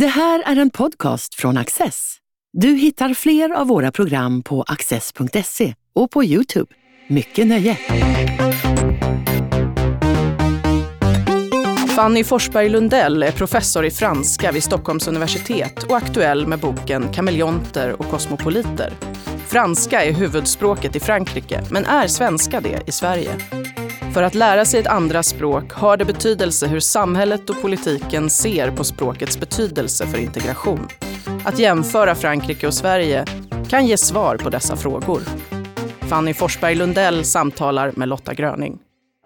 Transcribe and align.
Det 0.00 0.06
här 0.06 0.42
är 0.46 0.56
en 0.56 0.70
podcast 0.70 1.34
från 1.34 1.56
Access. 1.56 2.16
Du 2.52 2.68
hittar 2.68 3.14
fler 3.14 3.50
av 3.50 3.66
våra 3.66 3.92
program 3.92 4.42
på 4.42 4.62
access.se 4.62 5.74
och 5.94 6.10
på 6.10 6.24
Youtube. 6.24 6.74
Mycket 7.08 7.46
nöje! 7.46 7.78
Fanny 11.96 12.24
Forsberg 12.24 12.68
Lundell 12.68 13.22
är 13.22 13.32
professor 13.32 13.84
i 13.84 13.90
franska 13.90 14.52
vid 14.52 14.62
Stockholms 14.62 15.08
universitet 15.08 15.82
och 15.82 15.96
aktuell 15.96 16.46
med 16.46 16.58
boken 16.58 17.12
Kameleonter 17.12 17.92
och 17.92 18.10
kosmopoliter. 18.10 18.92
Franska 19.46 20.04
är 20.04 20.12
huvudspråket 20.12 20.96
i 20.96 21.00
Frankrike, 21.00 21.62
men 21.70 21.84
är 21.84 22.06
svenska 22.06 22.60
det 22.60 22.88
i 22.88 22.92
Sverige? 22.92 23.30
För 24.16 24.22
att 24.22 24.34
lära 24.34 24.64
sig 24.64 24.80
ett 24.80 24.86
andra 24.86 25.22
språk 25.22 25.72
har 25.72 25.96
det 25.96 26.04
betydelse 26.04 26.66
hur 26.66 26.80
samhället 26.80 27.50
och 27.50 27.62
politiken 27.62 28.30
ser 28.30 28.70
på 28.70 28.84
språkets 28.84 29.40
betydelse 29.40 30.06
för 30.06 30.18
integration. 30.18 30.88
Att 31.44 31.58
jämföra 31.58 32.14
Frankrike 32.14 32.66
och 32.66 32.74
Sverige 32.74 33.24
kan 33.68 33.86
ge 33.86 33.96
svar 33.96 34.36
på 34.36 34.50
dessa 34.50 34.76
frågor. 34.76 35.22
Fanny 36.00 36.34
Forsberg 36.34 36.74
Lundell 36.74 37.24
samtalar 37.24 37.92
med 37.96 38.08
Lotta 38.08 38.34
Gröning. 38.34 38.78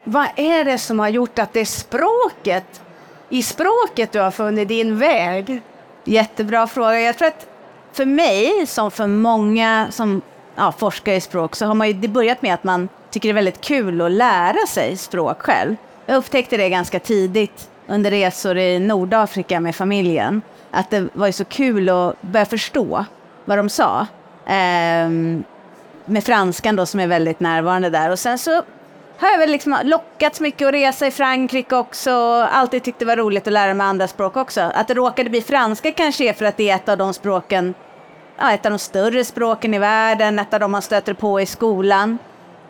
Vad 0.05 0.27
är 0.37 0.65
det 0.65 0.79
som 0.79 0.99
har 0.99 1.09
gjort 1.09 1.39
att 1.39 1.53
det 1.53 1.61
är 1.61 1.65
språket, 1.65 2.83
i 3.29 3.43
språket 3.43 4.13
du 4.13 4.21
har 4.21 4.31
funnit 4.31 4.69
din 4.69 4.99
väg? 4.99 5.63
Jättebra 6.05 6.67
fråga. 6.67 7.01
Jag 7.01 7.19
tror 7.19 7.29
att 7.29 7.47
för 7.93 8.05
mig, 8.07 8.67
som 8.67 8.91
för 8.91 9.07
många 9.07 9.87
som 9.91 10.23
ja, 10.57 10.73
forskar 10.73 11.13
i 11.13 11.21
språk, 11.21 11.57
så 11.57 11.67
har 11.67 11.75
man 11.75 11.87
ju 11.87 11.93
det 11.93 12.09
börjat 12.09 12.43
med 12.43 12.55
att 12.55 12.65
man 12.65 12.89
tycker 13.11 13.29
det 13.29 13.33
är 13.33 13.35
väldigt 13.35 13.61
kul 13.61 14.01
att 14.01 14.13
lära 14.13 14.67
sig 14.69 14.97
språk 14.97 15.43
själv. 15.43 15.77
Jag 16.07 16.17
upptäckte 16.17 16.57
det 16.57 16.69
ganska 16.69 17.01
tidigt 17.01 17.71
under 17.87 18.11
resor 18.11 18.59
i 18.59 18.79
Nordafrika 18.79 19.61
med 19.61 19.77
familjen. 19.77 20.43
Att 20.71 20.91
det 20.91 21.09
var 21.13 21.31
så 21.31 21.45
kul 21.45 21.89
att 21.89 22.23
börja 22.23 22.47
förstå 22.47 23.05
vad 23.45 23.59
de 23.59 23.69
sa. 23.69 24.07
Ehm, 24.47 25.45
med 26.05 26.25
franskan 26.25 26.77
då 26.77 26.87
som 26.87 27.01
är 27.01 27.07
väldigt 27.07 27.41
närvarande 27.41 27.91
där. 27.91 28.11
Och 28.11 28.19
sen 28.19 28.39
så 28.39 28.63
har 29.19 29.31
jag 29.31 29.39
väl 29.39 29.51
liksom 29.51 29.77
lockats 29.83 30.41
mycket 30.41 30.69
att 30.69 30.75
resa 30.75 31.07
i 31.07 31.11
Frankrike 31.11 31.77
också. 31.77 32.11
Alltid 32.53 32.83
tyckt 32.83 32.99
det 32.99 33.05
var 33.05 33.17
roligt 33.17 33.47
att 33.47 33.53
lära 33.53 33.75
mig 33.75 33.87
andra 33.87 34.09
språk 34.09 34.37
också. 34.37 34.61
Att 34.61 34.89
det 34.89 34.95
råkade 34.95 35.31
bli 35.31 35.43
franska 35.43 35.93
kanske 35.93 36.29
är 36.29 36.33
för 36.33 36.45
att 36.45 36.57
det 36.57 36.71
är 36.71 36.77
ett 36.77 36.89
av 36.89 36.99
de 36.99 37.15
språken, 37.15 37.75
ja, 38.39 38.53
ett 38.53 38.67
av 38.67 38.73
de 38.73 38.79
större 38.79 39.25
språken 39.25 39.75
i 39.75 39.79
världen, 39.79 40.39
ett 40.39 40.55
av 40.55 40.61
de 40.61 40.71
man 40.71 40.83
stöter 40.83 41.15
på 41.15 41.41
i 41.41 41.47
skolan. 41.47 42.19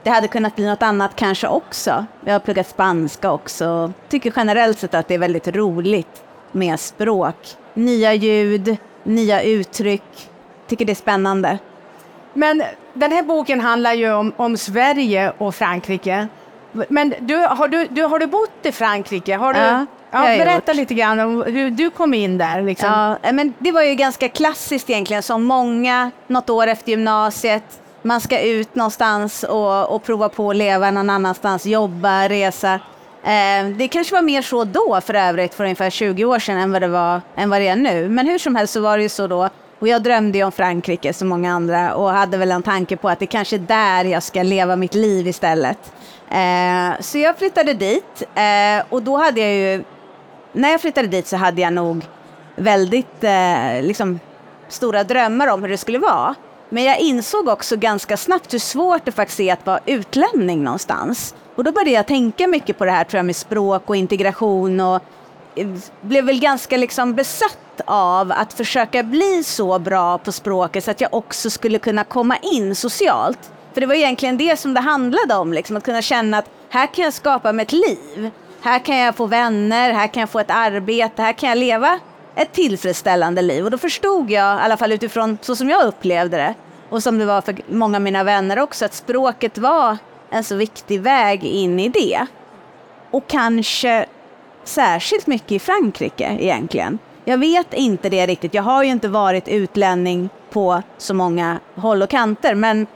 Det 0.02 0.10
hade 0.10 0.28
kunnat 0.28 0.56
bli 0.56 0.66
något 0.66 0.82
annat 0.82 1.16
kanske 1.16 1.48
också. 1.48 2.04
Jag 2.24 2.32
har 2.32 2.40
pluggat 2.40 2.68
spanska 2.68 3.32
också. 3.32 3.92
Tycker 4.08 4.32
generellt 4.36 4.78
sett 4.78 4.94
att 4.94 5.08
det 5.08 5.14
är 5.14 5.18
väldigt 5.18 5.48
roligt 5.48 6.22
med 6.52 6.80
språk. 6.80 7.36
Nya 7.74 8.14
ljud, 8.14 8.76
nya 9.04 9.42
uttryck. 9.42 10.30
Tycker 10.66 10.84
det 10.84 10.92
är 10.92 10.94
spännande. 10.94 11.58
Men 12.34 12.62
den 12.94 13.12
här 13.12 13.22
boken 13.22 13.60
handlar 13.60 13.92
ju 13.92 14.12
om, 14.12 14.32
om 14.36 14.56
Sverige 14.56 15.32
och 15.38 15.54
Frankrike. 15.54 16.28
Men 16.88 17.14
du, 17.20 17.36
har, 17.36 17.68
du, 17.68 17.86
du, 17.86 18.02
har 18.02 18.18
du 18.18 18.26
bott 18.26 18.50
i 18.66 18.72
Frankrike? 18.72 19.36
Har 19.36 19.54
du, 19.54 19.60
Ja, 19.60 19.86
ja, 20.10 20.44
berätta 20.44 20.72
gjort. 20.72 20.76
lite 20.76 20.94
grann 20.94 21.20
om 21.20 21.42
hur 21.42 21.70
du 21.70 21.90
kom 21.90 22.14
in 22.14 22.38
där. 22.38 22.62
Liksom. 22.62 23.16
Ja, 23.22 23.32
men 23.32 23.54
det 23.58 23.72
var 23.72 23.82
ju 23.82 23.94
ganska 23.94 24.28
klassiskt 24.28 24.90
egentligen, 24.90 25.22
som 25.22 25.44
många 25.44 26.10
något 26.26 26.50
år 26.50 26.66
efter 26.66 26.90
gymnasiet. 26.90 27.80
Man 28.02 28.20
ska 28.20 28.40
ut 28.40 28.74
någonstans 28.74 29.42
och, 29.42 29.94
och 29.94 30.02
prova 30.02 30.28
på 30.28 30.50
att 30.50 30.56
leva 30.56 30.90
någon 30.90 31.10
annanstans, 31.10 31.66
jobba, 31.66 32.28
resa. 32.28 32.74
Eh, 33.24 33.66
det 33.76 33.88
kanske 33.88 34.14
var 34.14 34.22
mer 34.22 34.42
så 34.42 34.64
då 34.64 35.00
för 35.04 35.14
övrigt, 35.14 35.54
för 35.54 35.64
ungefär 35.64 35.90
20 35.90 36.24
år 36.24 36.38
sedan, 36.38 36.58
än 36.58 36.72
vad 36.72 36.82
det, 36.82 36.88
var, 36.88 37.20
än 37.36 37.50
vad 37.50 37.60
det 37.60 37.68
är 37.68 37.76
nu. 37.76 38.08
Men 38.08 38.26
hur 38.26 38.38
som 38.38 38.56
helst 38.56 38.72
så 38.72 38.80
var 38.80 38.96
det 38.96 39.02
ju 39.02 39.08
så 39.08 39.26
då. 39.26 39.48
Och 39.78 39.88
jag 39.88 40.02
drömde 40.02 40.38
ju 40.38 40.44
om 40.44 40.52
Frankrike 40.52 41.12
som 41.12 41.28
många 41.28 41.52
andra 41.52 41.94
och 41.94 42.10
hade 42.10 42.36
väl 42.36 42.52
en 42.52 42.62
tanke 42.62 42.96
på 42.96 43.08
att 43.08 43.18
det 43.18 43.26
kanske 43.26 43.56
är 43.56 43.60
där 43.60 44.04
jag 44.04 44.22
ska 44.22 44.42
leva 44.42 44.76
mitt 44.76 44.94
liv 44.94 45.26
istället. 45.28 45.92
Eh, 46.30 47.00
så 47.00 47.18
jag 47.18 47.38
flyttade 47.38 47.74
dit 47.74 48.22
eh, 48.34 48.84
och 48.88 49.02
då 49.02 49.16
hade 49.16 49.40
jag 49.40 49.52
ju 49.52 49.84
när 50.52 50.70
jag 50.70 50.80
flyttade 50.80 51.08
dit 51.08 51.26
så 51.26 51.36
hade 51.36 51.60
jag 51.60 51.72
nog 51.72 52.04
väldigt 52.56 53.24
eh, 53.24 53.82
liksom, 53.82 54.20
stora 54.68 55.04
drömmar 55.04 55.46
om 55.46 55.62
hur 55.62 55.68
det 55.68 55.76
skulle 55.76 55.98
vara. 55.98 56.34
Men 56.72 56.84
jag 56.84 56.98
insåg 56.98 57.48
också 57.48 57.76
ganska 57.76 58.16
snabbt 58.16 58.54
hur 58.54 58.58
svårt 58.58 59.04
det 59.04 59.12
faktiskt 59.12 59.40
är 59.40 59.52
att 59.52 59.66
vara 59.66 59.80
utlänning 59.86 60.64
någonstans. 60.64 61.34
Och 61.54 61.64
då 61.64 61.72
började 61.72 61.90
jag 61.90 62.06
tänka 62.06 62.46
mycket 62.46 62.78
på 62.78 62.84
det 62.84 62.90
här 62.90 63.04
tror 63.04 63.18
jag, 63.18 63.26
med 63.26 63.36
språk 63.36 63.82
och 63.86 63.96
integration 63.96 64.80
och 64.80 65.02
eh, 65.54 65.68
blev 66.00 66.24
väl 66.24 66.40
ganska 66.40 66.76
liksom 66.76 67.14
besatt 67.14 67.80
av 67.84 68.32
att 68.32 68.52
försöka 68.52 69.02
bli 69.02 69.44
så 69.44 69.78
bra 69.78 70.18
på 70.18 70.32
språket 70.32 70.84
så 70.84 70.90
att 70.90 71.00
jag 71.00 71.14
också 71.14 71.50
skulle 71.50 71.78
kunna 71.78 72.04
komma 72.04 72.36
in 72.36 72.74
socialt. 72.74 73.50
För 73.74 73.80
det 73.80 73.86
var 73.86 73.94
egentligen 73.94 74.36
det 74.36 74.58
som 74.58 74.74
det 74.74 74.80
handlade 74.80 75.34
om, 75.34 75.52
liksom, 75.52 75.76
att 75.76 75.84
kunna 75.84 76.02
känna 76.02 76.38
att 76.38 76.50
här 76.68 76.86
kan 76.86 77.04
jag 77.04 77.14
skapa 77.14 77.52
mig 77.52 77.62
ett 77.62 77.72
liv. 77.72 78.30
Här 78.60 78.78
kan 78.78 78.96
jag 78.96 79.16
få 79.16 79.26
vänner, 79.26 79.92
här 79.92 80.06
kan 80.06 80.20
jag 80.20 80.30
få 80.30 80.38
ett 80.38 80.50
arbete, 80.50 81.22
här 81.22 81.32
kan 81.32 81.48
jag 81.48 81.58
leva 81.58 81.98
ett 82.34 82.52
tillfredsställande 82.52 83.42
liv. 83.42 83.64
Och 83.64 83.70
då 83.70 83.78
förstod 83.78 84.30
jag, 84.30 84.58
i 84.58 84.60
alla 84.60 84.76
fall 84.76 84.92
utifrån 84.92 85.38
så 85.40 85.56
som 85.56 85.70
jag 85.70 85.86
upplevde 85.86 86.36
det, 86.36 86.54
och 86.88 87.02
som 87.02 87.18
det 87.18 87.26
var 87.26 87.40
för 87.40 87.56
många 87.68 87.96
av 87.96 88.02
mina 88.02 88.24
vänner 88.24 88.58
också, 88.58 88.84
att 88.84 88.94
språket 88.94 89.58
var 89.58 89.96
en 90.30 90.44
så 90.44 90.56
viktig 90.56 91.00
väg 91.00 91.44
in 91.44 91.80
i 91.80 91.88
det. 91.88 92.26
Och 93.10 93.26
kanske 93.26 94.06
särskilt 94.64 95.26
mycket 95.26 95.52
i 95.52 95.58
Frankrike 95.58 96.36
egentligen. 96.40 96.98
Jag 97.24 97.38
vet 97.38 97.74
inte 97.74 98.08
det 98.08 98.26
riktigt. 98.26 98.54
Jag 98.54 98.62
har 98.62 98.82
ju 98.82 98.90
inte 98.90 99.08
varit 99.08 99.48
utlänning 99.48 100.28
på 100.50 100.82
så 100.98 101.14
många 101.14 101.58
håll 101.74 102.02
och 102.02 102.10
kanter, 102.10 102.54
men 102.54 102.86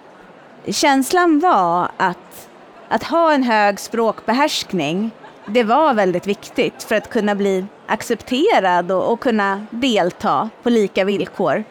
känslan 0.67 1.41
var 1.41 1.89
att, 1.97 2.49
att 2.89 3.03
ha 3.03 3.33
en 3.33 3.43
hög 3.43 3.81
språkbehärskning, 3.81 5.11
det 5.47 5.63
var 5.63 5.95
väldigt 5.95 6.27
viktigt 6.27 6.83
för 6.83 6.95
att 6.95 7.11
kunna 7.11 7.35
bli 7.35 7.65
accepterad 7.87 8.93
och, 8.93 9.13
och 9.13 9.21
kunna 9.21 9.67
delta 9.71 10.51
på 10.63 10.71
lika 10.71 11.05
villkor. 11.05 11.65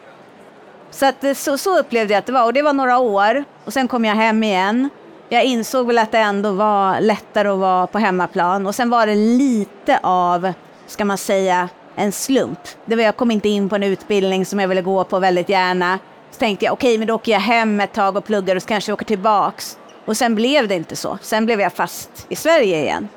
Så, 0.90 1.06
att, 1.06 1.36
så, 1.36 1.58
så 1.58 1.78
upplevde 1.78 2.14
jag 2.14 2.18
att 2.18 2.26
det 2.26 2.32
var. 2.32 2.44
Och 2.44 2.52
det 2.52 2.62
var 2.62 2.72
några 2.72 2.98
år. 2.98 3.44
Och 3.64 3.72
sen 3.72 3.88
kom 3.88 4.04
jag 4.04 4.14
hem 4.14 4.42
igen. 4.42 4.88
Jag 5.28 5.44
insåg 5.44 5.86
väl 5.86 5.98
att 5.98 6.12
det 6.12 6.18
ändå 6.18 6.52
var 6.52 7.00
lättare 7.00 7.48
att 7.48 7.58
vara 7.58 7.86
på 7.86 7.98
hemmaplan. 7.98 8.66
Och 8.66 8.74
sen 8.74 8.90
var 8.90 9.06
det 9.06 9.14
lite 9.14 9.98
av, 10.02 10.52
ska 10.86 11.04
man 11.04 11.18
säga, 11.18 11.68
en 11.96 12.12
slump. 12.12 12.58
Det 12.84 12.96
var, 12.96 13.02
jag 13.02 13.16
kom 13.16 13.30
inte 13.30 13.48
in 13.48 13.68
på 13.68 13.76
en 13.76 13.82
utbildning 13.82 14.46
som 14.46 14.58
jag 14.58 14.68
ville 14.68 14.82
gå 14.82 15.04
på 15.04 15.18
väldigt 15.18 15.48
gärna. 15.48 15.98
Så 16.30 16.38
tänkte 16.38 16.64
jag, 16.64 16.72
okej, 16.72 16.98
men 16.98 17.08
då 17.08 17.14
åker 17.14 17.32
jag 17.32 17.40
hem 17.40 17.80
ett 17.80 17.92
tag 17.92 18.16
och 18.16 18.24
pluggar 18.24 18.56
och 18.56 18.62
så 18.62 18.68
kanske 18.68 18.90
jag 18.90 18.94
åker 18.94 19.04
tillbaks. 19.04 19.78
Och 20.04 20.16
sen 20.16 20.34
blev 20.34 20.68
det 20.68 20.74
inte 20.74 20.96
så. 20.96 21.18
Sen 21.22 21.46
blev 21.46 21.60
jag 21.60 21.72
fast 21.72 22.26
i 22.28 22.36
Sverige 22.36 22.80
igen. 22.80 23.08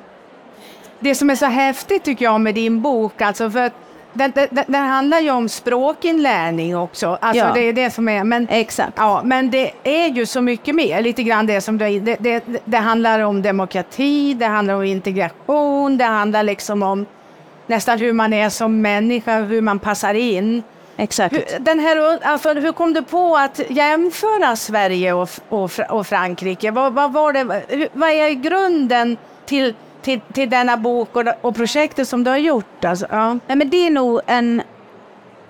Det 1.00 1.14
som 1.14 1.30
är 1.30 1.34
så 1.34 1.46
häftigt 1.46 2.04
tycker 2.04 2.24
jag 2.24 2.40
med 2.40 2.54
din 2.54 2.80
bok, 2.82 3.20
alltså 3.22 3.50
för 3.50 3.70
den, 4.12 4.32
den, 4.34 4.48
den- 4.66 4.74
handlar 4.86 5.20
ju 5.20 5.30
om 5.30 5.48
språkinlärning 5.48 6.76
också. 6.76 7.18
Alltså 7.20 7.44
Ja. 7.44 7.52
det 7.54 7.60
är 7.60 7.72
det 7.72 7.90
som 7.90 8.08
är, 8.08 8.24
men, 8.24 8.48
Exakt. 8.50 8.92
ja, 8.96 9.20
men 9.24 9.50
det 9.50 9.70
är 9.84 10.08
ju 10.08 10.26
så 10.26 10.40
mycket 10.40 10.74
mer. 10.74 11.02
Lite 11.02 11.22
grann 11.22 11.46
det 11.46 11.60
som 11.60 11.78
du, 11.78 12.00
det, 12.00 12.16
det, 12.20 12.44
det 12.64 12.76
handlar 12.76 13.20
om 13.20 13.42
demokrati, 13.42 14.34
det 14.34 14.46
handlar 14.46 14.74
om 14.74 14.82
integration, 14.84 15.98
det 15.98 16.04
handlar 16.04 16.42
liksom 16.42 16.82
om 16.82 17.06
nästan 17.66 17.98
hur 17.98 18.12
man 18.12 18.32
är 18.32 18.48
som 18.50 18.80
människa, 18.82 19.40
hur 19.40 19.60
man 19.60 19.78
passar 19.78 20.14
in. 20.14 20.62
Exakt. 20.96 21.34
Hur, 21.34 21.44
den 21.60 21.78
här, 21.78 22.18
alltså, 22.22 22.54
hur 22.54 22.72
kom 22.72 22.92
du 22.92 23.02
på 23.02 23.36
att 23.36 23.60
jämföra 23.68 24.56
Sverige 24.56 25.12
och, 25.12 25.28
och, 25.48 25.70
och 25.88 26.06
Frankrike? 26.06 26.70
Vad, 26.70 26.92
vad, 26.92 27.12
var 27.12 27.32
det, 27.32 27.44
vad 27.92 28.10
är 28.10 28.30
grunden 28.30 29.16
till, 29.46 29.74
till, 30.08 30.20
till 30.32 30.50
denna 30.50 30.76
bok 30.76 31.16
och, 31.16 31.24
och 31.40 31.54
projektet 31.54 32.08
som 32.08 32.24
du 32.24 32.30
har 32.30 32.38
gjort? 32.38 32.84
Alltså, 32.84 33.06
ja. 33.10 33.38
Nej, 33.46 33.56
men 33.56 33.70
det 33.70 33.86
är 33.86 33.90
nog 33.90 34.20
en 34.26 34.62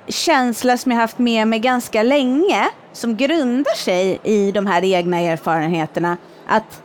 känsla 0.08 0.78
som 0.78 0.92
jag 0.92 0.98
haft 0.98 1.18
med 1.18 1.48
mig 1.48 1.58
ganska 1.58 2.02
länge, 2.02 2.68
som 2.92 3.16
grundar 3.16 3.76
sig 3.76 4.20
i 4.22 4.52
de 4.52 4.66
här 4.66 4.84
egna 4.84 5.20
erfarenheterna. 5.20 6.16
Att 6.46 6.82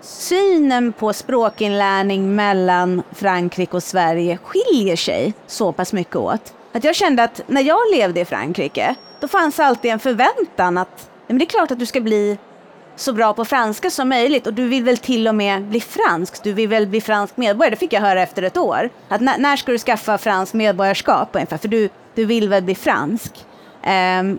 synen 0.00 0.92
på 0.92 1.12
språkinlärning 1.12 2.34
mellan 2.34 3.02
Frankrike 3.12 3.76
och 3.76 3.82
Sverige 3.82 4.38
skiljer 4.42 4.96
sig 4.96 5.34
så 5.46 5.72
pass 5.72 5.92
mycket 5.92 6.16
åt. 6.16 6.54
Att 6.72 6.84
jag 6.84 6.96
kände 6.96 7.22
att 7.22 7.40
när 7.46 7.62
jag 7.62 7.80
levde 7.94 8.20
i 8.20 8.24
Frankrike, 8.24 8.94
då 9.20 9.28
fanns 9.28 9.60
alltid 9.60 9.90
en 9.90 9.98
förväntan 9.98 10.78
att 10.78 11.10
men 11.26 11.38
det 11.38 11.44
är 11.44 11.46
klart 11.46 11.70
att 11.70 11.78
du 11.78 11.86
ska 11.86 12.00
bli 12.00 12.38
så 12.98 13.12
bra 13.12 13.34
på 13.34 13.44
franska 13.44 13.90
som 13.90 14.08
möjligt 14.08 14.46
och 14.46 14.54
du 14.54 14.68
vill 14.68 14.84
väl 14.84 14.96
till 14.96 15.28
och 15.28 15.34
med 15.34 15.62
bli 15.62 15.80
fransk, 15.80 16.42
du 16.42 16.52
vill 16.52 16.68
väl 16.68 16.86
bli 16.86 17.00
fransk 17.00 17.36
medborgare. 17.36 17.70
Det 17.70 17.76
fick 17.76 17.92
jag 17.92 18.00
höra 18.00 18.22
efter 18.22 18.42
ett 18.42 18.56
år. 18.56 18.90
Att 19.08 19.20
när, 19.20 19.38
när 19.38 19.56
ska 19.56 19.72
du 19.72 19.78
skaffa 19.78 20.18
fransk 20.18 20.54
medborgarskap 20.54 21.28
ungefär? 21.32 21.58
För 21.58 21.68
du, 21.68 21.88
du 22.14 22.24
vill 22.24 22.48
väl 22.48 22.62
bli 22.62 22.74
fransk. 22.74 23.32
Um, 24.20 24.38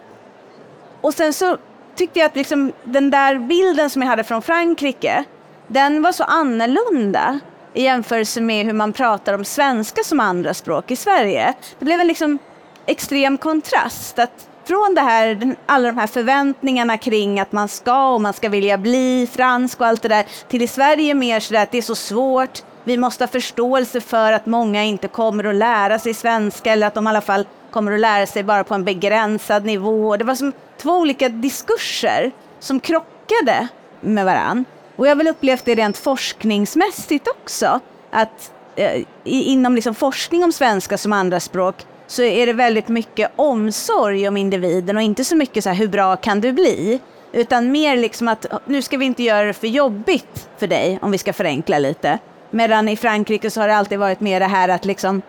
och 1.01 1.13
sen 1.13 1.33
så 1.33 1.57
tyckte 1.95 2.19
jag 2.19 2.25
att 2.25 2.35
liksom, 2.35 2.71
den 2.83 3.09
där 3.09 3.39
bilden 3.39 3.89
som 3.89 4.01
jag 4.01 4.09
hade 4.09 4.23
från 4.23 4.41
Frankrike, 4.41 5.23
den 5.67 6.01
var 6.01 6.11
så 6.11 6.23
annorlunda 6.23 7.39
i 7.73 7.83
jämförelse 7.83 8.41
med 8.41 8.65
hur 8.65 8.73
man 8.73 8.93
pratar 8.93 9.33
om 9.33 9.45
svenska 9.45 10.03
som 10.03 10.19
andra 10.19 10.53
språk 10.53 10.91
i 10.91 10.95
Sverige. 10.95 11.53
Det 11.79 11.85
blev 11.85 11.99
en 11.99 12.07
liksom 12.07 12.39
extrem 12.85 13.37
kontrast. 13.37 14.19
Att 14.19 14.48
från 14.69 14.95
det 14.95 15.01
här, 15.01 15.55
alla 15.65 15.87
de 15.87 15.97
här 15.97 16.07
förväntningarna 16.07 16.97
kring 16.97 17.39
att 17.39 17.51
man 17.51 17.67
ska 17.67 18.13
och 18.13 18.21
man 18.21 18.33
ska 18.33 18.49
vilja 18.49 18.77
bli 18.77 19.29
fransk 19.31 19.81
och 19.81 19.87
allt 19.87 20.01
det 20.01 20.07
där, 20.07 20.25
till 20.47 20.61
i 20.61 20.67
Sverige 20.67 21.13
mer 21.13 21.39
sådär 21.39 21.63
att 21.63 21.71
det 21.71 21.77
är 21.77 21.81
så 21.81 21.95
svårt, 21.95 22.63
vi 22.83 22.97
måste 22.97 23.23
ha 23.23 23.27
förståelse 23.27 24.01
för 24.01 24.33
att 24.33 24.45
många 24.45 24.83
inte 24.83 25.07
kommer 25.07 25.43
att 25.43 25.55
lära 25.55 25.99
sig 25.99 26.13
svenska 26.13 26.73
eller 26.73 26.87
att 26.87 26.93
de 26.93 27.07
i 27.07 27.09
alla 27.09 27.21
fall 27.21 27.47
kommer 27.71 27.91
att 27.91 27.99
lära 27.99 28.25
sig 28.25 28.43
bara 28.43 28.63
på 28.63 28.73
en 28.73 28.83
begränsad 28.83 29.65
nivå. 29.65 30.17
Det 30.17 30.23
var 30.23 30.35
som 30.35 30.53
två 30.77 30.91
olika 30.91 31.29
diskurser 31.29 32.31
som 32.59 32.79
krockade 32.79 33.67
med 34.01 34.25
varann. 34.25 34.65
Och 34.95 35.05
jag 35.05 35.11
har 35.11 35.15
väl 35.15 35.27
upplevt 35.27 35.65
det 35.65 35.75
rent 35.75 35.97
forskningsmässigt 35.97 37.27
också, 37.27 37.79
att 38.11 38.51
eh, 38.75 39.03
inom 39.23 39.75
liksom 39.75 39.95
forskning 39.95 40.43
om 40.43 40.51
svenska 40.51 40.97
som 40.97 41.13
andraspråk 41.13 41.75
så 42.09 42.21
är 42.23 42.45
det 42.45 42.53
väldigt 42.53 42.87
mycket 42.87 43.31
omsorg 43.35 44.27
om 44.27 44.37
individen 44.37 44.97
och 44.97 45.03
inte 45.03 45.23
så 45.23 45.35
mycket 45.35 45.63
så 45.63 45.69
här, 45.69 45.75
hur 45.77 45.87
bra 45.87 46.15
kan 46.15 46.41
du 46.41 46.53
bli? 46.53 46.99
Utan 47.31 47.71
mer 47.71 47.97
liksom 47.97 48.27
att 48.27 48.45
nu 48.65 48.81
ska 48.81 48.97
vi 48.97 49.05
inte 49.05 49.23
göra 49.23 49.45
det 49.47 49.53
för 49.53 49.67
jobbigt 49.67 50.49
för 50.57 50.67
dig, 50.67 50.99
om 51.01 51.11
vi 51.11 51.17
ska 51.17 51.33
förenkla 51.33 51.79
lite. 51.79 52.19
Medan 52.51 52.89
i 52.89 52.97
Frankrike 52.97 53.49
så 53.51 53.61
har 53.61 53.67
det 53.67 53.75
alltid 53.75 53.99
varit 53.99 54.19
mer 54.19 54.39
det 54.39 54.45
här 54.45 54.69
att 54.69 54.85
liksom 54.85 55.21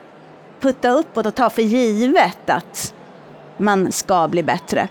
putta 0.60 0.90
uppåt 0.90 1.26
och 1.26 1.34
ta 1.34 1.50
för 1.50 1.62
givet 1.62 2.50
att 2.50 2.94
man 3.56 3.92
ska 3.92 4.28
bli 4.28 4.42
bättre. 4.42 4.88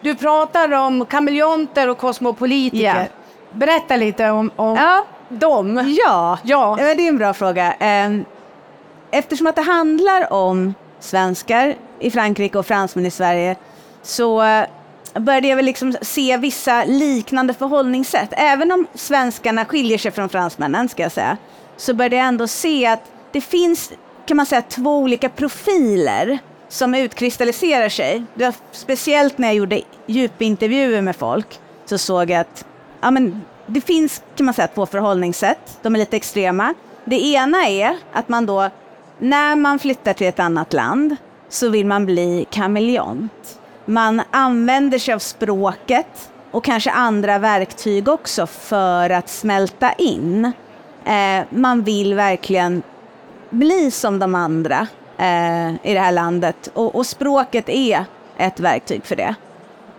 Du 0.00 0.14
pratar 0.14 0.72
om 0.72 1.06
kameleonter 1.06 1.88
och 1.88 1.98
kosmopolitiker. 1.98 2.84
Ja. 3.00 3.04
Berätta 3.52 3.96
lite 3.96 4.30
om, 4.30 4.50
om 4.56 4.76
Ja, 4.76 5.04
dem. 5.28 5.94
ja. 6.04 6.38
Ja. 6.42 6.76
det 6.78 6.82
är 6.84 7.00
en 7.08 7.18
bra 7.18 7.34
fråga. 7.34 7.72
Ehm, 7.72 8.24
Eftersom 9.14 9.46
att 9.46 9.56
det 9.56 9.62
handlar 9.62 10.32
om 10.32 10.74
svenskar 11.02 11.74
i 12.00 12.10
Frankrike 12.10 12.58
och 12.58 12.66
fransmän 12.66 13.06
i 13.06 13.10
Sverige 13.10 13.56
så 14.02 14.42
eh, 14.42 14.66
började 15.20 15.48
jag 15.48 15.56
väl 15.56 15.64
liksom 15.64 15.94
se 16.02 16.36
vissa 16.36 16.84
liknande 16.84 17.54
förhållningssätt. 17.54 18.28
Även 18.30 18.72
om 18.72 18.86
svenskarna 18.94 19.64
skiljer 19.64 19.98
sig 19.98 20.10
från 20.10 20.28
fransmännen, 20.28 20.88
ska 20.88 21.02
jag 21.02 21.12
säga, 21.12 21.36
så 21.76 21.94
började 21.94 22.16
jag 22.16 22.26
ändå 22.26 22.46
se 22.46 22.86
att 22.86 23.02
det 23.32 23.40
finns, 23.40 23.92
kan 24.26 24.36
man 24.36 24.46
säga, 24.46 24.62
två 24.62 24.98
olika 24.98 25.28
profiler 25.28 26.38
som 26.68 26.94
utkristalliserar 26.94 27.88
sig. 27.88 28.22
Det 28.34 28.44
var 28.44 28.54
speciellt 28.72 29.38
när 29.38 29.48
jag 29.48 29.54
gjorde 29.54 29.80
djupintervjuer 30.06 31.02
med 31.02 31.16
folk 31.16 31.60
så 31.84 31.98
såg 31.98 32.30
jag 32.30 32.40
att 32.40 32.64
ja, 33.00 33.10
men 33.10 33.42
det 33.66 33.80
finns, 33.80 34.22
kan 34.36 34.46
man 34.46 34.54
säga, 34.54 34.68
två 34.68 34.86
förhållningssätt. 34.86 35.78
De 35.82 35.94
är 35.94 35.98
lite 35.98 36.16
extrema. 36.16 36.74
Det 37.04 37.20
ena 37.26 37.68
är 37.68 37.96
att 38.12 38.28
man 38.28 38.46
då, 38.46 38.70
när 39.22 39.56
man 39.56 39.78
flyttar 39.78 40.12
till 40.12 40.26
ett 40.26 40.40
annat 40.40 40.72
land, 40.72 41.16
så 41.48 41.68
vill 41.68 41.86
man 41.86 42.06
bli 42.06 42.46
kameleont. 42.50 43.60
Man 43.84 44.22
använder 44.30 44.98
sig 44.98 45.14
av 45.14 45.18
språket 45.18 46.30
och 46.50 46.64
kanske 46.64 46.90
andra 46.90 47.38
verktyg 47.38 48.08
också 48.08 48.46
för 48.46 49.10
att 49.10 49.28
smälta 49.28 49.92
in. 49.92 50.52
Eh, 51.04 51.44
man 51.50 51.82
vill 51.82 52.14
verkligen 52.14 52.82
bli 53.50 53.90
som 53.90 54.18
de 54.18 54.34
andra 54.34 54.86
eh, 55.18 55.70
i 55.70 55.94
det 55.94 56.00
här 56.00 56.12
landet 56.12 56.70
och, 56.74 56.94
och 56.94 57.06
språket 57.06 57.68
är 57.68 58.04
ett 58.36 58.60
verktyg 58.60 59.04
för 59.04 59.16
det. 59.16 59.34